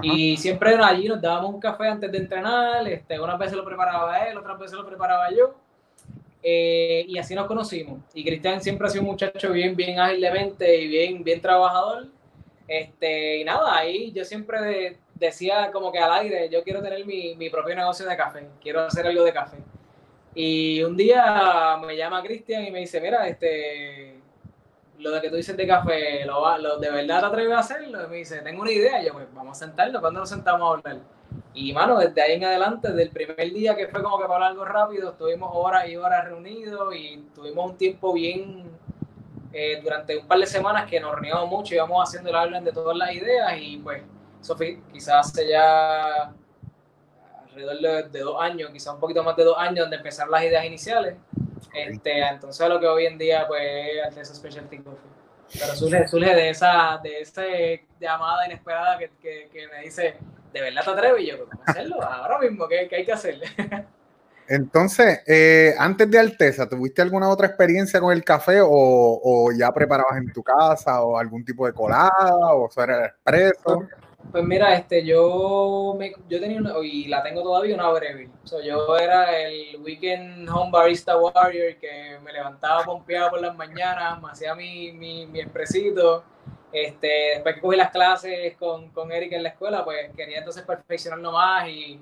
[0.02, 2.86] Y siempre allí nos dábamos un café antes de entrenar.
[2.88, 5.54] Este, unas veces lo preparaba él, otras veces lo preparaba yo.
[6.42, 8.00] Eh, y así nos conocimos.
[8.14, 11.40] Y Cristian siempre ha sido un muchacho bien, bien ágil de mente y bien, bien
[11.40, 12.08] trabajador.
[12.66, 17.36] Este, y nada, ahí yo siempre decía como que al aire, yo quiero tener mi,
[17.36, 19.58] mi, propio negocio de café, quiero hacer algo de café.
[20.34, 24.20] Y un día me llama Cristian y me dice, mira, este,
[24.98, 28.04] lo de que tú dices de café, ¿lo, lo de verdad te atreves a hacerlo?
[28.04, 29.02] Y me dice, tengo una idea.
[29.02, 31.02] Y yo, pues vamos a sentarnos, ¿cuándo nos sentamos a hablar?
[31.54, 34.46] Y, mano, desde ahí en adelante, desde el primer día que fue como que para
[34.46, 38.70] algo rápido, estuvimos horas y horas reunidos y tuvimos un tiempo bien,
[39.52, 42.72] eh, durante un par de semanas que nos reuníamos mucho, íbamos haciendo el hablar de
[42.72, 44.02] todas las ideas y pues,
[44.40, 46.32] Sofía, quizás hace ya
[47.44, 50.64] alrededor de, dos años, quizás un poquito más de dos años, donde empezaron las ideas
[50.64, 51.16] iniciales.
[51.74, 53.62] Este, entonces lo que hoy en día pues
[54.08, 55.10] es esa Specialty Coffee.
[55.52, 57.42] Pero surge, surge de esa, de esa
[58.00, 60.16] llamada inesperada que, que, que me dice,
[60.52, 61.22] ¿de verdad te atreves?
[61.22, 62.02] Y yo, ¿cómo hacerlo?
[62.02, 63.40] Ahora mismo, ¿qué, qué hay que hacer?
[64.48, 70.18] Entonces, eh, antes de Alteza, ¿tuviste alguna otra experiencia con el café o, ya preparabas
[70.18, 73.88] en tu casa o algún tipo de colada o eso era el expreso?
[74.30, 78.30] Pues mira, este, yo, me, yo tenía una, y la tengo todavía, una Breville.
[78.64, 84.30] yo era el Weekend Home Barista Warrior que me levantaba pompeado por las mañanas, me
[84.30, 86.24] hacía mi, mi, mi expresito.
[86.72, 90.62] Este, después que cogí las clases con, con Eric en la escuela, pues quería entonces
[90.62, 92.00] perfeccionarlo más y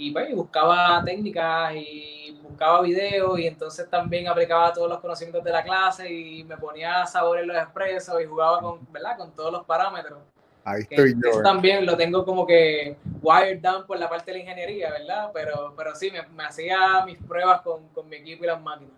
[0.00, 5.50] y pues, buscaba técnicas y buscaba videos y entonces también aplicaba todos los conocimientos de
[5.50, 9.18] la clase y me ponía sabor en los expresos y jugaba con, ¿verdad?
[9.18, 10.18] con todos los parámetros.
[10.64, 11.28] Ahí estoy yo.
[11.28, 15.30] Eso también lo tengo como que wired down por la parte de la ingeniería, ¿verdad?
[15.34, 18.94] Pero, pero sí, me, me hacía mis pruebas con, con, mi equipo y las máquinas.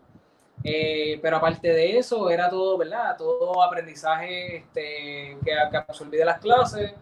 [0.65, 3.17] Eh, pero aparte de eso, era todo, ¿verdad?
[3.17, 6.93] Todo aprendizaje este, que, que absorbí de las clases.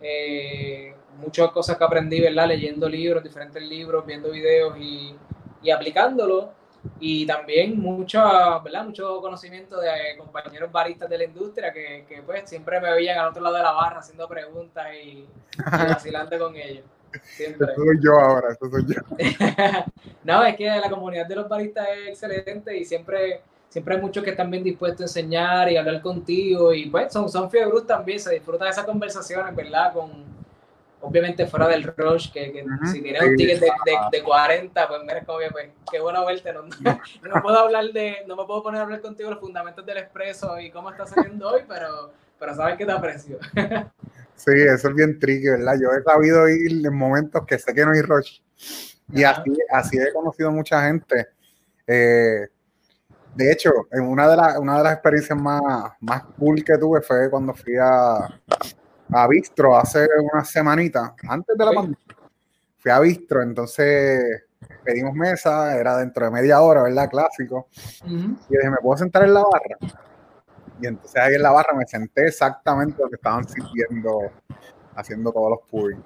[0.00, 2.48] Eh, muchas cosas que aprendí, ¿verdad?
[2.48, 5.14] Leyendo libros, diferentes libros, viendo videos y,
[5.62, 6.52] y aplicándolo.
[6.98, 8.84] Y también mucha, ¿verdad?
[8.84, 13.28] mucho conocimiento de compañeros baristas de la industria que, que, pues siempre me veían al
[13.28, 15.26] otro lado de la barra haciendo preguntas y,
[15.70, 16.84] vacilando con ellos.
[17.22, 17.72] Siempre.
[17.72, 19.00] Eso soy yo ahora, eso soy yo.
[20.24, 24.22] no, es que la comunidad de los baristas es excelente y siempre, siempre hay muchos
[24.22, 28.20] que están bien dispuestos a enseñar y hablar contigo y pues son, son fiebros también,
[28.20, 29.92] se disfrutan de esas conversaciones, ¿verdad?
[29.92, 30.40] Con,
[31.00, 33.70] obviamente fuera del rush, que, si tienes un ticket de,
[34.12, 36.52] de, 40, pues mira, como pues, qué buena vuelta.
[36.52, 36.62] No,
[37.34, 40.58] no, puedo hablar de, no me puedo poner a hablar contigo los fundamentos del expreso
[40.60, 43.38] y cómo está saliendo hoy, pero, pero sabes que te aprecio.
[44.42, 45.74] Sí, eso es bien tricky, ¿verdad?
[45.78, 48.40] Yo he sabido ir en momentos que sé que no hay rush.
[49.12, 51.28] Y así, así he conocido mucha gente.
[51.86, 52.48] Eh,
[53.34, 55.60] de hecho, en una de, las una de las experiencias más,
[56.00, 58.40] más cool que tuve fue cuando fui a,
[59.12, 61.98] a Bistro hace una semanita, antes de la pandemia.
[62.78, 64.44] Fui a Bistro, entonces
[64.82, 67.10] pedimos mesa, era dentro de media hora, ¿verdad?
[67.10, 67.68] Clásico.
[68.06, 70.00] Y dije, ¿me puedo sentar en la barra?
[70.80, 74.30] Y entonces ahí en la barra me senté exactamente lo que estaban sirviendo,
[74.94, 76.02] haciendo todos los puddings.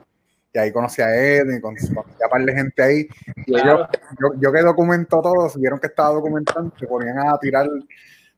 [0.52, 3.08] Y ahí conocí a Ed, conocí a un par de gente ahí.
[3.46, 3.88] Y yo,
[4.40, 7.68] yo, que documento todo, vieron que estaba documentando, se ponían a tirar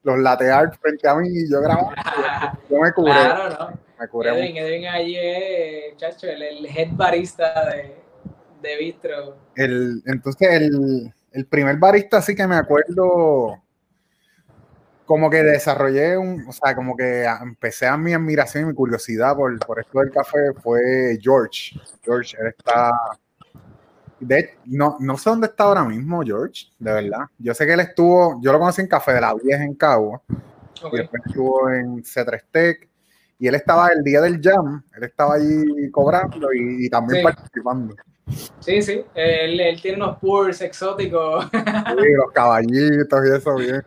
[0.02, 1.92] los latte art frente a mí y yo grababa.
[2.70, 3.12] Yo me cubrí.
[3.12, 4.22] Claro, ¿no?
[4.22, 7.96] Edwin, Edwin allí es, chacho, el, el head barista de,
[8.62, 9.36] de Bistro.
[9.54, 13.62] El, entonces, el, el, primer barista sí que me acuerdo
[15.06, 19.36] como que desarrollé un, o sea, como que empecé a mi admiración y mi curiosidad
[19.36, 21.80] por, por esto del café fue George.
[22.02, 22.90] George, él está...
[24.18, 27.26] De, no, no sé dónde está ahora mismo George, de verdad.
[27.38, 30.22] Yo sé que él estuvo, yo lo conocí en Café de la Vieja en Cabo,
[30.90, 32.88] y después estuvo en C3 Tech,
[33.38, 37.94] y él estaba el día del jam, él estaba ahí cobrando y, también participando.
[38.60, 41.44] Sí, sí, él, él, tiene unos pours exóticos.
[41.52, 43.84] Sí, los caballitos y eso, bien.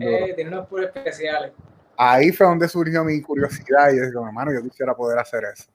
[0.00, 1.52] Eh, tiene unos pours especiales.
[1.96, 5.70] Ahí fue donde surgió mi curiosidad y dije, hermano, yo quisiera poder hacer eso.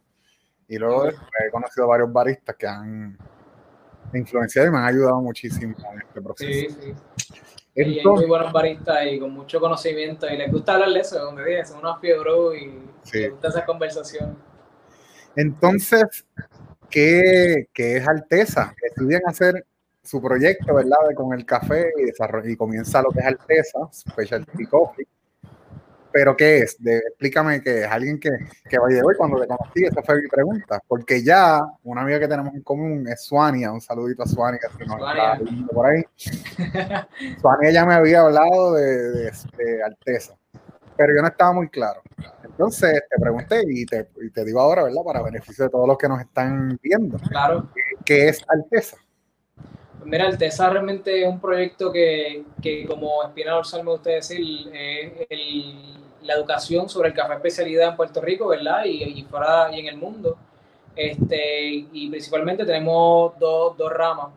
[0.68, 3.18] Y luego he conocido varios baristas que han
[4.14, 6.51] influenciado y me han ayudado muchísimo en este proceso.
[6.51, 6.93] Sí, sí.
[7.74, 11.20] Entonces, y muy buenos baristas y con mucho conocimiento y les gusta hablar de eso,
[11.20, 14.38] donde dije, son unos fiebros y les gusta esa conversación.
[15.38, 16.26] Entonces,
[16.89, 18.74] ¿qué, ¿qué, es Alteza?
[18.82, 19.66] Estudian hacer
[20.03, 20.97] su proyecto, ¿verdad?
[21.15, 25.07] con el café y, y comienza lo que es Alteza, Specialty Coffee
[26.11, 26.81] pero ¿qué es?
[26.81, 27.87] De, explícame qué es.
[27.87, 28.29] Alguien que,
[28.69, 30.79] que vaya hoy cuando te conocí, esa fue mi pregunta.
[30.87, 33.71] Porque ya una amiga que tenemos en común es Suania.
[33.71, 36.03] Un saludito a Suania, que nos está viendo por ahí.
[37.41, 40.35] Suania ya me había hablado de, de, Alteza,
[40.97, 42.01] pero yo no estaba muy claro.
[42.43, 45.01] Entonces te pregunté y te, y te, digo ahora, ¿verdad?
[45.05, 47.17] Para beneficio de todos los que nos están viendo.
[47.17, 47.69] Claro.
[48.05, 48.97] ¿Qué, es Alteza?
[50.03, 54.41] Mira, Alteza realmente es un proyecto que, que como espina dorsal me gusta decir,
[54.73, 58.85] es el la educación sobre el café especialidad en Puerto Rico, ¿verdad?
[58.85, 60.37] Y, y fuera y en el mundo.
[60.95, 64.27] Este, y principalmente tenemos dos, dos ramas.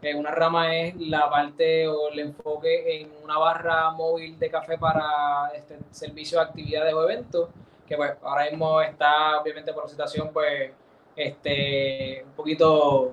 [0.00, 4.78] Eh, una rama es la parte o el enfoque en una barra móvil de café
[4.78, 7.50] para este servicio de actividades o eventos,
[7.86, 10.70] que pues ahora mismo está obviamente por situación pues
[11.16, 13.12] este, un poquito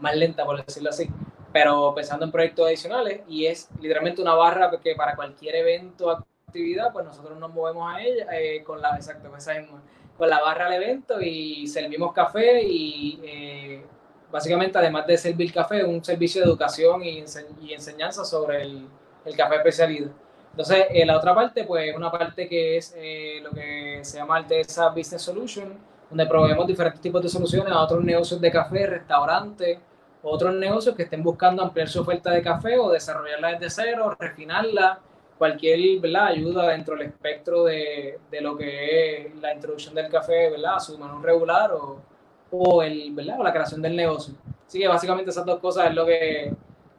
[0.00, 1.08] más lenta, por decirlo así,
[1.52, 6.92] pero pensando en proyectos adicionales y es literalmente una barra que para cualquier evento actividad,
[6.92, 9.30] pues nosotros nos movemos a ella eh, con la, exacto,
[10.16, 13.84] con la barra al evento y servimos café y eh,
[14.30, 17.24] básicamente además de servir café, un servicio de educación y,
[17.72, 18.88] enseñanza sobre el,
[19.36, 20.10] café especialidad.
[20.50, 22.94] Entonces, eh, la otra parte, pues una parte que es
[23.42, 25.78] lo que se llama Alteza Business Solution,
[26.08, 29.78] donde proveemos diferentes tipos de soluciones a otros negocios de café, restaurantes,
[30.28, 35.00] otros negocios que estén buscando ampliar su oferta de café o desarrollarla desde cero, refinarla,
[35.38, 36.26] cualquier ¿verdad?
[36.26, 40.76] ayuda dentro del espectro de, de, lo que es la introducción del café ¿verdad?
[40.76, 42.00] a su menú regular o,
[42.50, 43.40] o, el, ¿verdad?
[43.40, 44.34] o la creación del negocio.
[44.66, 46.52] Así que básicamente esas dos cosas es lo que,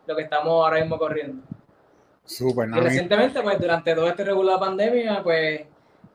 [0.08, 1.44] lo que estamos ahora mismo corriendo.
[2.26, 5.62] Súper, y recientemente, pues durante todo este regular pandemia, pues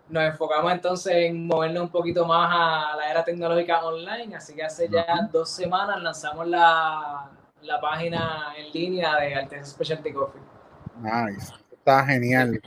[0.08, 4.62] nos enfocamos entonces en movernos un poquito más a la era tecnológica online, así que
[4.62, 7.30] hace ya dos semanas lanzamos la,
[7.62, 10.42] la página en línea de Alteza Specialty Coffee.
[11.00, 12.60] Nice, está genial.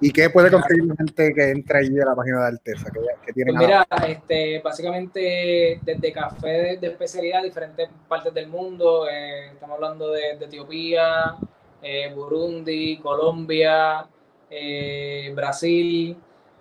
[0.00, 2.86] ¿Y qué puede conseguir la gente que entra ahí a la página de Alteza?
[2.90, 9.74] ¿Qué, pues mira, este, básicamente desde café de, especialidad, diferentes partes del mundo, eh, estamos
[9.74, 11.36] hablando de, de Etiopía,
[11.82, 14.06] eh, Burundi, Colombia,
[14.48, 16.16] eh, Brasil,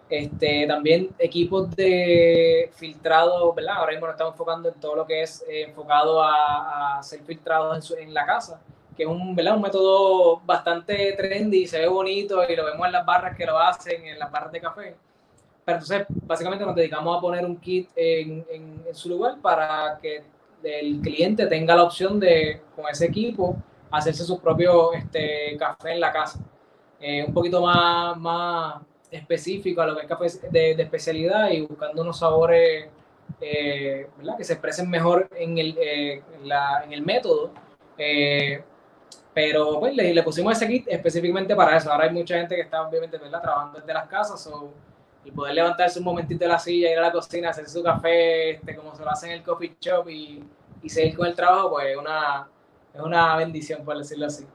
[0.10, 3.76] este, también equipos de filtrado, ¿verdad?
[3.78, 7.78] Ahora mismo nos estamos enfocando en todo lo que es eh, enfocado a, ser filtrado
[7.97, 8.60] en, la casa,
[8.95, 9.55] que es un, ¿verdad?
[9.55, 13.58] un método bastante trendy, se ve bonito y lo vemos en las barras que lo
[13.58, 14.95] hacen, en las barras de café.
[15.66, 20.24] Pero entonces, básicamente nos dedicamos a poner un kit en, en su lugar para que
[20.64, 23.58] el cliente tenga la opción de, con ese equipo,
[23.91, 26.39] hacerse su propio este, café en la casa.
[26.99, 28.82] Eh, un poquito más
[29.12, 32.89] específico a lo que es café de, de especialidad y buscando unos sabores
[33.41, 37.51] eh, que se expresen mejor en el, eh, la, en el método.
[37.97, 38.62] Eh,
[39.34, 41.91] pero pues le, le, pusimos ese kit específicamente para eso.
[41.91, 44.72] Ahora hay mucha gente que está obviamente trabajando desde las casas o,
[45.24, 48.51] y poder levantarse un momentito de la silla, ir a la cocina, hacer su café,
[48.51, 50.43] este, como se lo hace en el coffee shop y,
[50.82, 52.47] y seguir con el trabajo, pues una,
[52.93, 54.45] es una bendición, por decirlo así.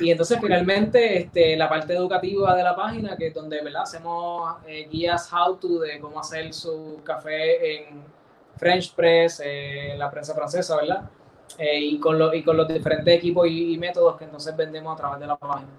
[0.00, 3.82] Y entonces finalmente este, la parte educativa de la página, que es donde ¿verdad?
[3.82, 8.02] hacemos eh, guías how to de cómo hacer su café en
[8.56, 11.10] French Press, eh, en la prensa francesa, ¿verdad?
[11.58, 14.96] Eh, y, con lo, y con los diferentes equipos y, métodos que entonces vendemos a
[14.96, 15.70] través de la página.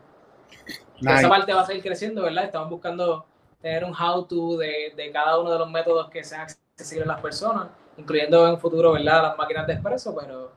[1.01, 2.45] Esa parte va a seguir creciendo, ¿verdad?
[2.45, 3.26] Estamos buscando
[3.62, 7.14] tener un how to de, de cada uno de los métodos que sean accesibles a
[7.14, 9.24] las personas, incluyendo en futuro, ¿verdad?
[9.24, 10.51] Las máquinas de expreso, pero,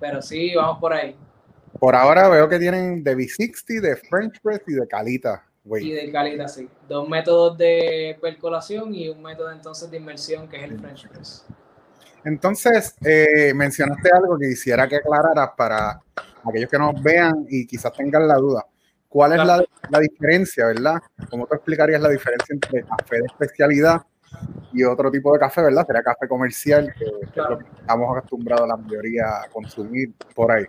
[0.00, 1.16] pero sí, vamos por ahí.
[1.78, 5.44] Por ahora veo que tienen de V60, de French Press y de Calita.
[5.64, 6.68] Y de Calita, sí.
[6.88, 11.44] Dos métodos de percolación y un método entonces de inmersión que es el French Press.
[12.24, 16.00] Entonces, eh, mencionaste algo que quisiera que aclararas para
[16.44, 18.66] aquellos que nos vean y quizás tengan la duda.
[19.08, 20.96] ¿Cuál es la, la, diferencia, verdad?
[21.30, 24.02] ¿Cómo te explicarías la diferencia entre café de especialidad
[24.72, 25.86] y otro tipo de café, verdad?
[25.86, 27.04] Sería café comercial, que,
[27.80, 30.64] estamos acostumbrados la mayoría a consumir por ahí.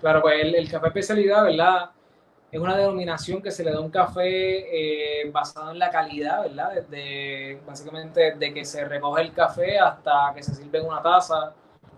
[0.00, 1.90] Claro, pues el, café especialidad, ¿verdad?
[2.50, 6.42] Es una denominación que se le da a un café eh, basado en la calidad,
[6.42, 6.72] ¿verdad?
[6.72, 11.52] Desde, básicamente desde que se recoge el café hasta que se sirve en una taza.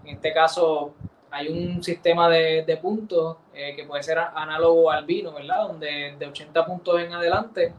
[0.04, 0.94] En este caso,
[1.30, 5.68] hay un sistema de, de puntos eh, que puede ser análogo al vino, ¿verdad?
[5.68, 7.72] Donde de 80 puntos en adelante,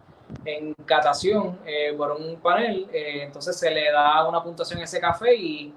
[0.46, 5.36] en catación eh, por un panel, entonces se le da una puntuación a ese café
[5.36, 5.74] y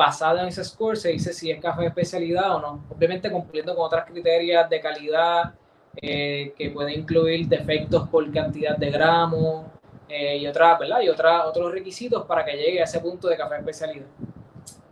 [0.00, 2.86] basada en ese score se dice si es café especialidad o no.
[2.88, 5.52] Obviamente cumpliendo con otras criterios de calidad
[5.94, 9.66] eh, que pueden incluir defectos por cantidad de gramos
[10.08, 11.02] eh, y, otra, ¿verdad?
[11.02, 14.06] y otra, otros requisitos para que llegue a ese punto de café especialidad.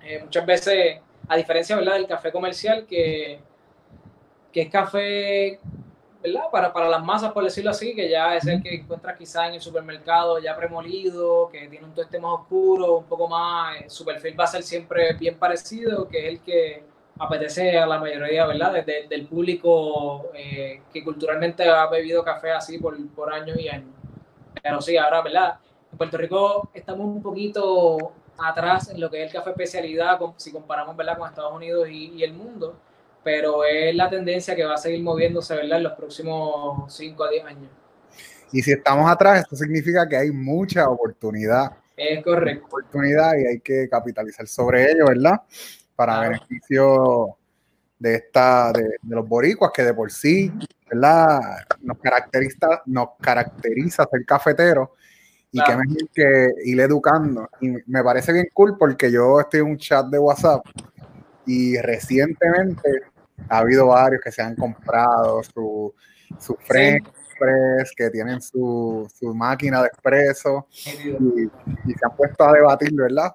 [0.02, 1.94] Eh, muchas veces, a diferencia ¿verdad?
[1.94, 3.40] del café comercial, que,
[4.52, 5.58] que es café
[6.22, 6.50] ¿verdad?
[6.50, 9.54] Para, para las masas, por decirlo así, que ya es el que encuentras quizá en
[9.54, 14.04] el supermercado ya premolido, que tiene un tueste más oscuro, un poco más, eh, su
[14.04, 16.84] perfil va a ser siempre bien parecido, que es el que
[17.20, 18.84] apetece a la mayoría, ¿verdad?
[18.84, 23.90] del público eh, que culturalmente ha bebido café así por, por años y años.
[24.62, 25.58] Pero sí, ahora, ¿verdad?
[25.90, 30.52] En Puerto Rico estamos un poquito atrás en lo que es el café especialidad, si
[30.52, 31.18] comparamos, ¿verdad?
[31.18, 32.76] Con Estados Unidos y, y el mundo
[33.28, 35.76] pero es la tendencia que va a seguir moviéndose, ¿verdad?
[35.76, 37.70] En los próximos 5 a 10 años.
[38.50, 41.72] Y si estamos atrás, esto significa que hay mucha oportunidad.
[41.94, 42.64] Es correcto.
[42.64, 45.42] Oportunidad y hay que capitalizar sobre ello, ¿verdad?
[45.94, 47.36] Para beneficio
[47.98, 50.50] de esta, de, los boricuas que de por sí,
[50.90, 51.38] ¿verdad?
[51.82, 54.94] Nos caracteriza, nos caracteriza ser cafetero
[55.52, 55.76] y que
[56.14, 57.46] que ir educando.
[57.60, 60.64] Y me parece bien cool porque yo estoy en un chat de WhatsApp
[61.44, 62.88] y recientemente
[63.48, 65.94] ha habido varios que se han comprado su,
[66.38, 67.04] su French
[67.96, 73.34] que tienen su, su máquina de expreso y, se han puesto a debatir, ¿verdad?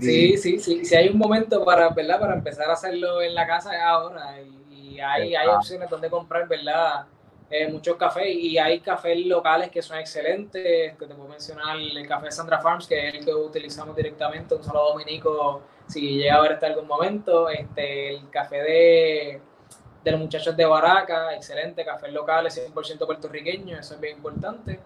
[0.00, 0.84] Sí, sí, sí.
[0.84, 2.20] Si hay un momento para, ¿verdad?
[2.20, 7.06] para empezar a hacerlo en la casa ahora y, hay, hay opciones donde comprar, ¿verdad?
[7.50, 12.06] Eh, muchos cafés y hay cafés locales que son excelentes, que te puedo mencionar el
[12.06, 16.40] café Sandra Farms, que es el que utilizamos directamente, un solo dominico, si llega a
[16.42, 19.40] ver hasta algún momento, este, el café de,
[20.04, 24.80] de los muchachos de Baraca, excelente, cafés locales, 100% puertorriqueño, eso es bien importante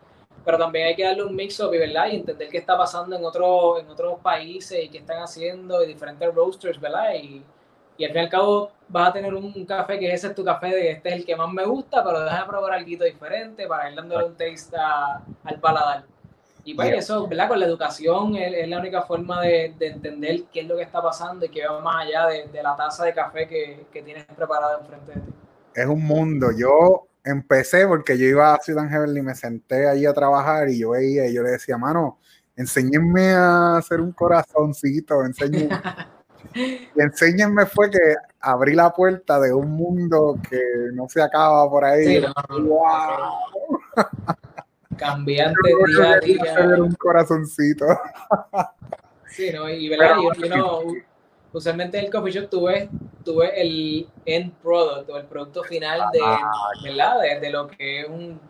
[0.45, 2.09] pero también hay que darle un mix up ¿verdad?
[2.11, 5.87] y entender qué está pasando en, otro, en otros países y qué están haciendo y
[5.87, 7.15] diferentes roasters, ¿verdad?
[7.15, 7.43] Y,
[7.97, 10.45] y al fin y al cabo vas a tener un, café que ese es tu
[10.45, 13.91] café de este es el que más me gusta, pero déjame probar algo diferente para
[13.91, 16.05] ir dándole un taste al paladar.
[16.65, 17.49] Y pues eso, ¿verdad?
[17.49, 21.03] Con la educación es, la única forma de, de, entender qué es lo que está
[21.03, 24.25] pasando y que va más allá de, de la taza de café que, que tienes
[24.27, 25.33] preparada enfrente de ti.
[25.75, 26.51] Es un mundo.
[26.57, 30.79] Yo empecé porque yo iba a Ciudad Hebel y me senté ahí a trabajar y
[30.79, 32.19] yo veía y yo le decía, mano,
[32.55, 35.81] enséñenme a hacer un corazoncito, enséñenme.
[36.55, 40.61] y enséñenme fue que abrí la puerta de un mundo que
[40.93, 42.05] no se acaba por ahí.
[42.05, 43.81] Sí, ¡Wow!
[44.97, 46.75] Cambiante día a día.
[46.79, 47.87] un corazoncito.
[49.29, 49.69] sí, ¿no?
[49.69, 50.17] Y, ¿verdad?
[50.37, 50.81] Y, uno,
[51.53, 52.89] usualmente en el coffee shop tuve,
[53.25, 56.21] tuve el end product o el producto final de,
[56.85, 57.41] ¿verdad?
[57.41, 58.41] De, lo que es un,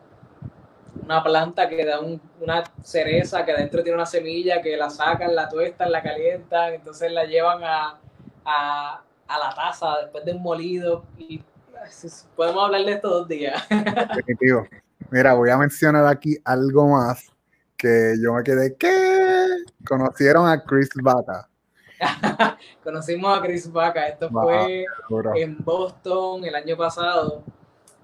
[1.01, 5.49] una planta que da una cereza que adentro tiene una semilla que la sacan, la
[5.49, 7.99] tuestan, la calientan, entonces la llevan a,
[8.45, 11.43] a, a la taza después de un molido y
[12.37, 13.63] podemos hablar de esto dos días.
[14.17, 14.67] Definitivo.
[15.11, 17.31] Mira, voy a mencionar aquí algo más
[17.77, 19.49] que yo me quedé que
[19.85, 21.49] conocieron a Chris Bata.
[22.85, 24.85] Conocimos a Chris Baca, esto fue
[25.37, 27.45] en Boston el año pasado.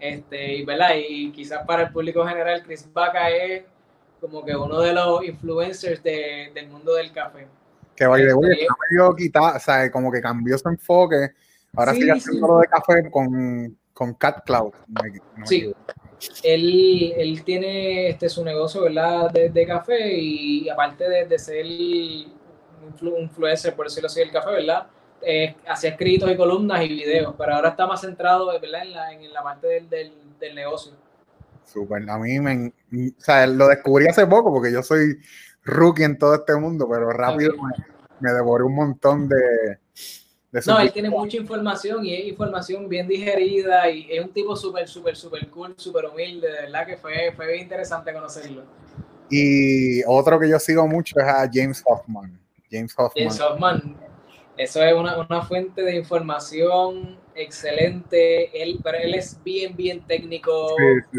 [0.01, 0.91] Este, y, ¿verdad?
[0.97, 3.65] y quizás para el público general, Chris Baca es
[4.21, 7.47] como que uno de los influencers de, del mundo del café.
[7.97, 8.67] Que vaya este,
[9.17, 11.33] quitar, o sea, como que cambió su enfoque.
[11.75, 14.73] Ahora sigue haciendo lo de café con, con Cat Cloud.
[15.45, 15.73] sí.
[16.43, 19.31] Él, él, tiene este su negocio, ¿verdad?
[19.31, 24.89] De, de café y aparte de, de ser influencer, por decirlo así, del café, ¿verdad?
[25.21, 28.83] Eh, hacía escritos y columnas y videos, pero ahora está más centrado, ¿verdad?
[28.83, 30.93] En la, en la parte del, del, del negocio.
[31.65, 35.19] Súper, a mí me, o sea, lo descubrí hace poco porque yo soy
[35.65, 37.85] rookie en todo este mundo, pero rápido me,
[38.21, 39.37] me, devoré un montón de...
[40.53, 44.57] de no, él tiene mucha información y es información bien digerida y es un tipo
[44.57, 48.63] súper, súper, súper cool, súper humilde, de verdad que fue, fue bien interesante conocerlo.
[49.29, 52.39] Y otro que yo sigo mucho es a James Hoffman.
[52.71, 54.08] James Hoffman.
[54.59, 58.63] Eso es una, una, fuente de información excelente.
[58.63, 60.75] Él, pero él es bien, bien técnico.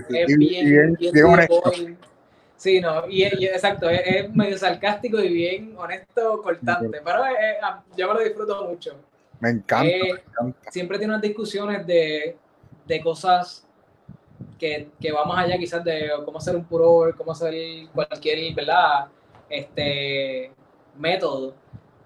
[0.10, 1.98] Es bien, bien,
[2.60, 7.24] Sí, no, y, exacto, es, medio sarcástico y bien honesto, cortante, pero
[7.64, 8.98] ah, yo me lo disfruto mucho.
[9.40, 10.70] Me encanta, me encanta.
[10.70, 12.36] Siempre tiene unas discusiones de,
[12.86, 13.66] de cosas
[14.58, 17.54] que, que va más allá quizás de cómo hacer un puro, cómo hacer
[17.94, 19.08] cualquier, ¿verdad?
[19.50, 20.52] Este,
[20.98, 21.54] método,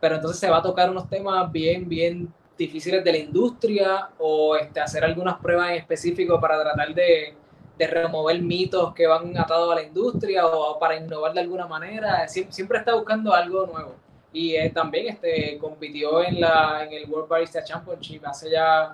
[0.03, 2.27] pero entonces se va a tocar unos temas bien, bien
[2.57, 7.33] difíciles de la industria o este, hacer algunas pruebas en específico para tratar de,
[7.77, 12.27] de remover mitos que van atados a la industria o para innovar de alguna manera.
[12.27, 13.95] siempre está buscando algo nuevo.
[14.33, 18.93] Y eh, también este, compitió en, la, en el World Barista Championship hace ya...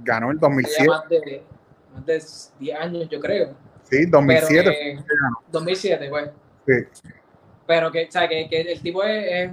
[0.00, 0.88] Ganó en 2007.
[0.88, 1.42] Más de,
[1.94, 2.22] más de
[2.58, 3.54] 10 años, yo creo.
[3.84, 4.98] Sí, 2007.
[5.52, 6.30] 2007, pues.
[6.66, 7.08] Sí
[7.70, 9.52] pero que, o sea, que, que el tipo es,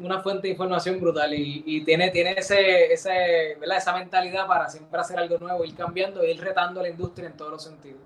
[0.00, 3.78] una fuente de información brutal y, y tiene, tiene ese, ese, ¿verdad?
[3.78, 7.36] esa mentalidad para siempre hacer algo nuevo, ir cambiando, ir retando a la industria en
[7.36, 8.00] todos los sentidos.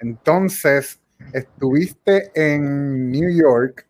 [0.00, 1.00] Entonces,
[1.32, 3.86] estuviste en New York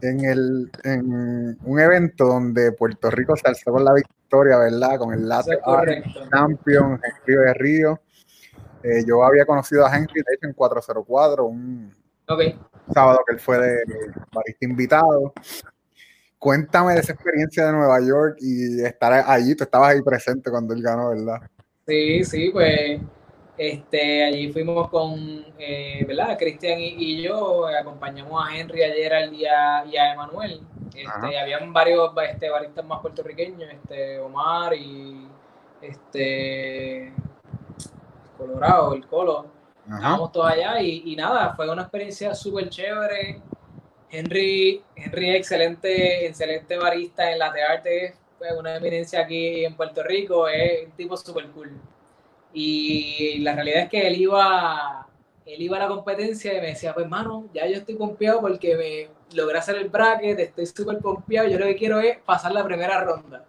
[0.00, 4.98] en, el, en un evento donde Puerto Rico se alzó con la victoria, ¿verdad?
[4.98, 5.58] Con el Latte
[6.30, 8.00] Champion, Henry de Río.
[8.82, 11.94] Eh, yo había conocido a Henry, de hecho, en 404, un,
[12.28, 12.58] okay
[12.92, 13.84] sábado que él fue de
[14.32, 15.32] barista invitado.
[16.42, 19.54] Cuéntame de esa experiencia de Nueva York y estar allí.
[19.54, 21.40] Tú estabas ahí presente cuando él ganó, ¿verdad?
[21.86, 23.00] Sí, sí, pues
[23.56, 26.36] este, allí fuimos con, eh, ¿verdad?
[26.36, 30.62] Cristian y, yo, acompañamos a Henry ayer y a, y a Emanuel.
[30.92, 35.28] Este, habían varios este, baristas más puertorriqueños, este, Omar y
[35.80, 37.12] este
[38.36, 39.46] Colorado, el Colo.
[39.84, 43.40] Estábamos todos allá y, nada, fue una experiencia súper chévere.
[44.12, 48.14] Henry, Henry excelente, excelente barista en la de arte,
[48.58, 51.72] una eminencia aquí en Puerto Rico, es un tipo súper cool.
[52.52, 55.08] Y la realidad es que él iba,
[55.46, 59.08] él iba a la competencia y me decía, pues hermano, ya yo estoy confiado porque
[59.32, 63.02] logré hacer el bracket, estoy súper pompeado, yo lo que quiero es pasar la primera
[63.02, 63.46] ronda.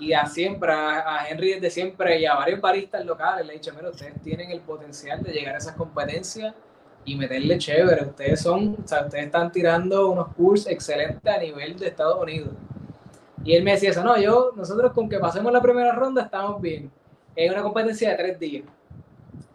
[0.00, 3.72] Y a siempre, a, Henry desde siempre y a varios baristas locales le he dicho,
[3.76, 6.52] mira, ustedes tienen el potencial de llegar a esas competencias
[7.04, 8.04] y meterle chévere.
[8.04, 12.50] Ustedes son, o sea, ustedes están tirando unos cursos excelentes a nivel de Estados Unidos.
[13.44, 16.60] Y él me decía eso, no, yo, nosotros con que pasemos la primera ronda estamos
[16.60, 16.90] bien.
[17.34, 18.64] Es una competencia de tres días.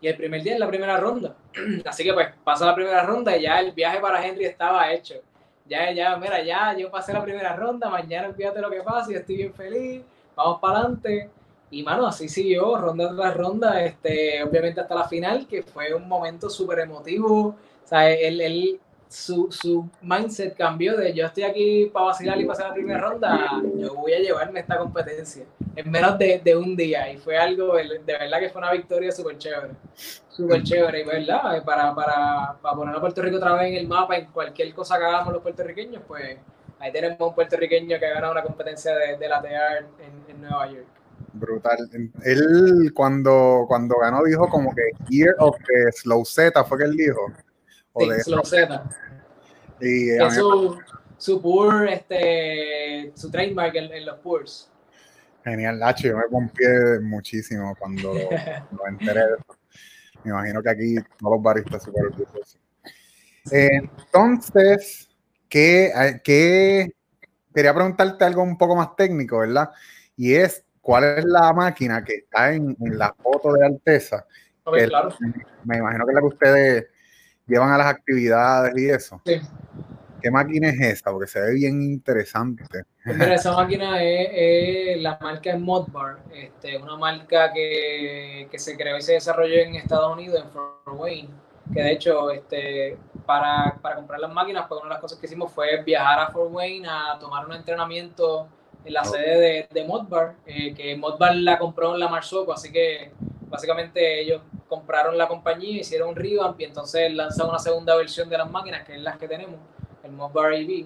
[0.01, 1.35] Y el primer día es la primera ronda.
[1.85, 5.15] Así que pues pasa la primera ronda y ya el viaje para Henry estaba hecho.
[5.67, 9.15] Ya, ya, mira, ya yo pasé la primera ronda, mañana olvídate lo que pasa y
[9.15, 10.03] estoy bien feliz,
[10.35, 11.29] vamos para adelante.
[11.71, 16.07] Y mano, así siguió, ronda tras ronda, este, obviamente hasta la final, que fue un
[16.07, 17.47] momento súper emotivo.
[17.47, 22.45] O sea, él, él, su, su mindset cambió de yo estoy aquí para vacilar y
[22.45, 25.45] pasar la primera ronda, yo voy a llevarme esta competencia
[25.75, 27.11] en menos de, de un día.
[27.11, 29.73] Y fue algo, de verdad que fue una victoria súper chévere.
[30.29, 33.87] Súper chévere, y verdad, para, para, para poner a Puerto Rico otra vez en el
[33.87, 36.37] mapa, en cualquier cosa que hagamos los puertorriqueños, pues
[36.79, 40.67] ahí tenemos un puertorriqueño que ha ganado una competencia de, de latear en, en Nueva
[40.67, 41.04] York
[41.35, 41.77] brutal.
[42.23, 46.95] Él cuando, cuando ganó dijo como que Year of the Slow Z fue que él
[46.95, 47.21] dijo.
[47.97, 48.89] sí, Slow Z.
[49.81, 50.79] Y es su,
[51.17, 54.69] su pur, este, su trademark en, los purs.
[55.43, 58.13] Genial, Lacho, yo me confié muchísimo cuando
[58.71, 59.25] lo, enteré.
[60.23, 62.57] Me imagino que aquí todos los baristas super orgullosos.
[63.51, 65.09] entonces,
[65.47, 66.95] ¿qué, ¿qué,
[67.53, 69.69] quería preguntarte algo un poco más técnico, ¿verdad?
[70.17, 74.23] Y es, ¿cuál es la máquina que está en, la foto de Alteza?
[74.63, 75.09] claro.
[75.63, 76.85] Me imagino que es la que ustedes
[77.47, 79.19] llevan a las actividades y eso.
[79.25, 79.41] Sí.
[80.21, 81.11] ¿Qué máquina es esta?
[81.11, 82.63] Porque se ve bien interesante.
[83.03, 89.13] esa máquina es, la marca Modbar, este, una marca que, que, se creó y se
[89.13, 91.29] desarrolló en Estados Unidos, en Fort Wayne,
[91.73, 95.25] que de hecho, este, para, para comprar las máquinas, pues una de las cosas que
[95.25, 98.47] hicimos fue viajar a Fort Wayne a tomar un entrenamiento
[98.85, 102.71] en la sede de, de Modbar, eh, que Modbar la compró en la Marsoco, así
[102.71, 103.11] que
[103.49, 108.37] básicamente ellos compraron la compañía, hicieron un revamp y entonces lanzaron una segunda versión de
[108.37, 109.59] las máquinas, que es las que tenemos,
[110.03, 110.85] el Modbar EV.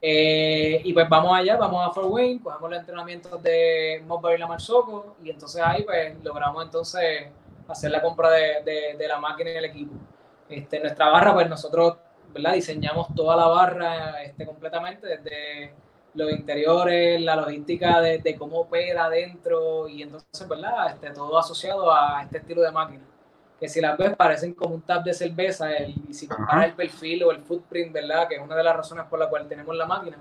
[0.00, 4.38] Eh, y pues vamos allá, vamos a Fort Wayne, cogemos los entrenamientos de Modbar y
[4.38, 7.26] la Marsoco y entonces ahí pues logramos entonces
[7.66, 9.94] hacer la compra de, de, la máquina y el equipo.
[10.48, 11.96] Este, nuestra barra, pues nosotros
[12.32, 12.54] ¿verdad?
[12.54, 15.74] diseñamos toda la barra este, completamente desde
[16.14, 20.92] los interiores, la logística de, cómo opera adentro y entonces, ¿verdad?
[20.94, 23.04] Este, todo asociado a este estilo de máquina.
[23.60, 26.74] Que si las ves parecen como un tap de cerveza el, y si comparas el
[26.74, 28.28] perfil o el footprint, ¿verdad?
[28.28, 30.18] Que es una de las razones por la cual tenemos la máquina.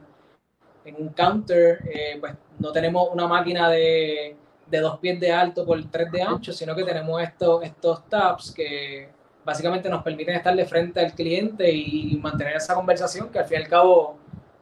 [0.84, 4.36] En un counter, eh, pues no tenemos una máquina de,
[4.66, 8.52] de, dos pies de alto por tres de ancho, sino que tenemos estos, estos tabs
[8.52, 9.10] que
[9.44, 13.60] básicamente nos permiten estar de frente al cliente y mantener esa conversación que al fin
[13.60, 14.18] y al cabo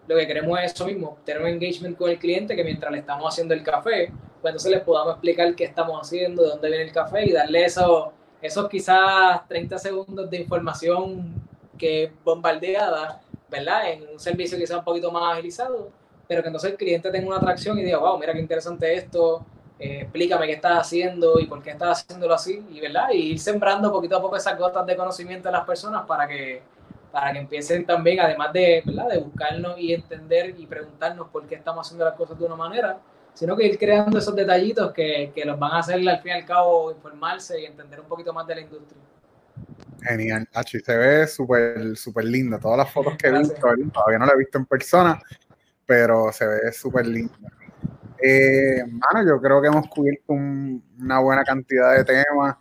[0.08, 3.00] lo que queremos es eso mismo, tener un engagement con el cliente que mientras le
[3.00, 6.84] estamos haciendo el café, pues entonces les podamos explicar qué estamos haciendo, de dónde viene
[6.84, 11.34] el café y darle eso, esos quizás 30 segundos de información
[11.78, 13.92] que bombardeada, ¿verdad?
[13.92, 15.90] En un servicio quizás un poquito más agilizado,
[16.28, 19.44] pero que entonces el cliente tenga una atracción y diga, wow, mira qué interesante esto,
[19.80, 23.10] eh, explícame qué estás haciendo y por qué estás haciéndolo así, y, ¿verdad?
[23.12, 26.62] Y ir sembrando poquito a poco esas gotas de conocimiento de las personas para que
[27.16, 29.08] para que empiecen también, además de, ¿verdad?
[29.08, 33.00] de buscarnos y entender y preguntarnos por qué estamos haciendo las cosas de una manera,
[33.34, 36.36] sino que ir creando esos detallitos que, que los van a hacer al fin y
[36.36, 39.02] al cabo informarse y entender un poquito más de la industria.
[40.02, 42.60] Genial, Hachi, se ve súper súper linda.
[42.60, 43.62] Todas las fotos que he visto,
[43.94, 45.18] todavía no la he visto en persona,
[45.86, 47.34] pero se ve súper linda.
[48.22, 52.58] Eh, mano, yo creo que hemos cubierto una buena cantidad de temas.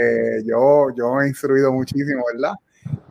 [0.00, 2.54] Eh, yo, yo he instruido muchísimo, ¿verdad?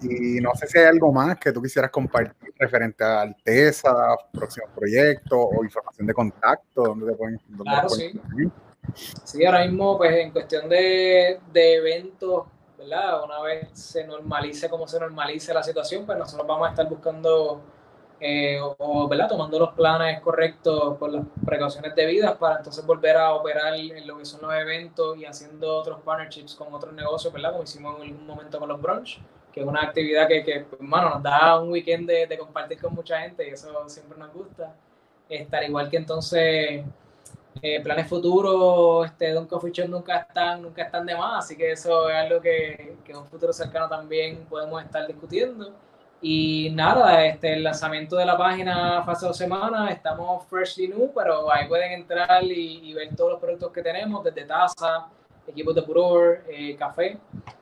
[0.01, 3.93] Y no sé si hay algo más que tú quisieras compartir referente a Alteza,
[4.31, 7.39] próximos proyectos o información de contacto, donde te pueden.
[7.63, 8.11] claro, sí.
[9.23, 12.45] Sí, ahora mismo, pues en cuestión de, de eventos,
[12.77, 13.23] ¿verdad?
[13.23, 17.61] Una vez se normalice como se normalice la situación, pues nosotros vamos a estar buscando
[18.19, 19.27] eh, o, ¿verdad?
[19.27, 24.17] tomando los planes correctos por las precauciones debidas para entonces volver a operar en lo
[24.17, 27.51] que son los eventos y haciendo otros partnerships con otros negocios, ¿verdad?
[27.51, 29.19] Como hicimos en algún momento con los brunch
[29.51, 32.93] que es una actividad que, que bueno, nos da un weekend de, de, compartir con
[32.93, 34.75] mucha gente y eso siempre nos gusta.
[35.29, 36.83] Estar igual que entonces
[37.61, 41.57] eh, planes futuros este, de un coffee shop nunca están, nunca están de más, así
[41.57, 45.73] que eso es algo que, que en un futuro cercano también podemos estar discutiendo.
[46.21, 51.51] Y nada, este, el lanzamiento de la página hace dos semanas, estamos freshly new, pero
[51.51, 55.07] ahí pueden entrar y, y ver todos los productos que tenemos, desde taza,
[55.47, 57.17] equipos de puror, eh, café.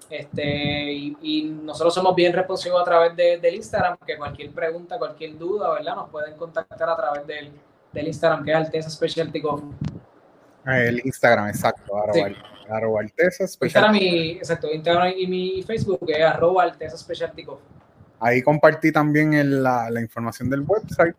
[0.09, 5.37] Este, y, nosotros somos bien responsivos a través de, del Instagram, que cualquier pregunta, cualquier
[5.37, 5.95] duda, ¿verdad?
[5.95, 7.51] Nos pueden contactar a través del,
[7.93, 9.69] del Instagram, que es Alteza Specialty Coffee.
[10.65, 11.93] El Instagram, exacto,
[12.69, 17.67] arroba, Alteza Instagram y, exacto, Instagram y mi Facebook, que es arroba Alteza Specialty Coffee.
[18.19, 21.15] Ahí compartí también la, la información del website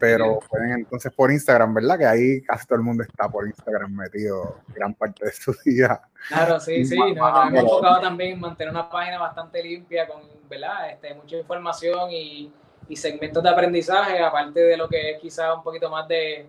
[0.00, 1.98] pero pueden entonces por Instagram, ¿verdad?
[1.98, 6.00] Que ahí casi todo el mundo está por Instagram metido gran parte de su día.
[6.28, 10.90] Claro, sí, sí, nos, hemos enfocado también en mantener una página bastante limpia con, ¿verdad?
[10.90, 12.50] Este, mucha información y,
[12.88, 16.46] y segmentos de aprendizaje, aparte de lo que es quizá un poquito más de,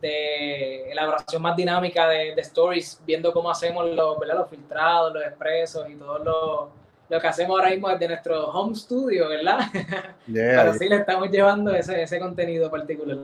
[0.00, 4.36] de elaboración más dinámica de, de, stories, viendo cómo hacemos los, ¿verdad?
[4.36, 8.46] los filtrados, los expresos y todos los lo que hacemos ahora mismo es de nuestro
[8.50, 9.58] home studio, ¿verdad?
[10.26, 13.18] Pero sí le estamos llevando ese, ese contenido particular.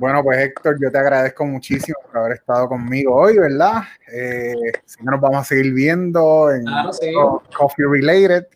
[0.00, 3.82] Bueno, pues Héctor, yo te agradezco muchísimo por haber estado conmigo hoy, ¿verdad?
[4.10, 4.54] Eh,
[4.86, 6.64] si no nos vamos a seguir viendo en
[7.54, 8.46] Coffee Related.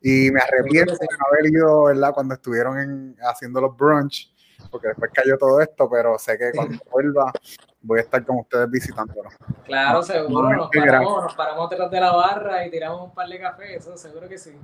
[0.00, 2.12] Y me arrepiento de no haber ido, ¿verdad?
[2.14, 4.31] Cuando estuvieron en, haciendo los brunch,
[4.70, 7.32] porque después cayó todo esto, pero sé que cuando vuelva
[7.80, 9.28] voy a estar con ustedes visitándolo.
[9.64, 13.40] Claro, seguro, nos paramos, nos paramos detrás de la barra y tiramos un par de
[13.40, 14.56] café, eso seguro que sí.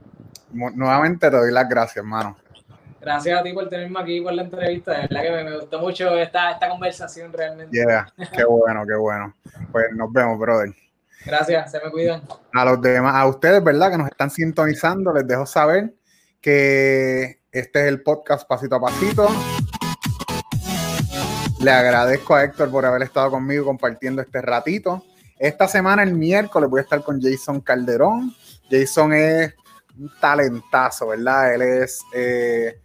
[0.53, 2.37] Nuevamente te doy las gracias, hermano.
[3.01, 6.19] Gracias a ti por tenerme aquí por la entrevista, de verdad que me, gustó mucho
[6.19, 7.77] esta, esta conversación realmente.
[7.77, 9.35] Yeah, qué bueno, qué bueno.
[9.71, 10.75] Pues nos vemos, brother.
[11.25, 12.23] Gracias, se me cuidan.
[12.53, 13.91] A los demás, a ustedes, ¿verdad?
[13.91, 15.95] Que nos están sintonizando, les dejo saber
[16.41, 19.29] que este es el podcast Pasito a Pasito.
[21.61, 25.05] Le agradezco a Héctor por haber estado conmigo compartiendo este ratito.
[25.37, 28.33] Esta semana, el miércoles, voy a estar con Jason Calderón.
[28.71, 29.55] Jason es
[29.99, 31.55] un talentazo, ¿verdad?
[31.55, 32.81] Él es eh,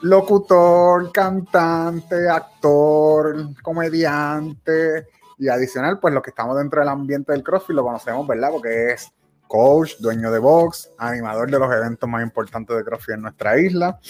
[0.00, 5.08] locutor, cantante, actor, comediante
[5.38, 8.50] y adicional, pues los que estamos dentro del ambiente del CrossFit lo conocemos, ¿verdad?
[8.52, 9.12] Porque es
[9.46, 14.00] coach, dueño de box, animador de los eventos más importantes de CrossFit en nuestra isla.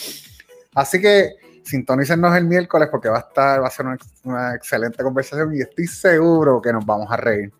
[0.72, 3.86] Así que sintonícenos el miércoles porque va a estar, va a ser
[4.24, 7.52] una, excelente conversación y estoy seguro que nos vamos a reír.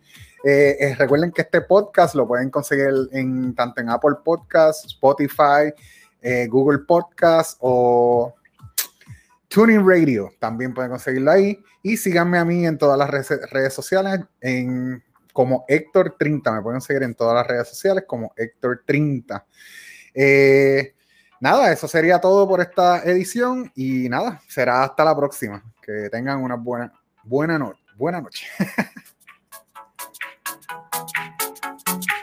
[0.44, 5.72] Eh, eh, recuerden que este podcast lo pueden conseguir en tanto en Apple Podcasts, Spotify,
[6.22, 8.34] eh, Google Podcasts o
[9.48, 10.30] Tuning Radio.
[10.38, 11.59] También pueden conseguirlo ahí.
[11.82, 15.02] Y síganme a mí en todas las redes, sociales en,
[15.32, 16.52] como Héctor 30.
[16.52, 19.44] Me pueden seguir en todas las redes sociales como Héctor 30.
[20.14, 20.95] Eh,
[21.41, 25.62] nada, eso sería todo por esta edición y nada, será hasta la próxima.
[25.82, 26.93] Que tengan una buena,
[27.24, 28.47] buena, no, buena noche.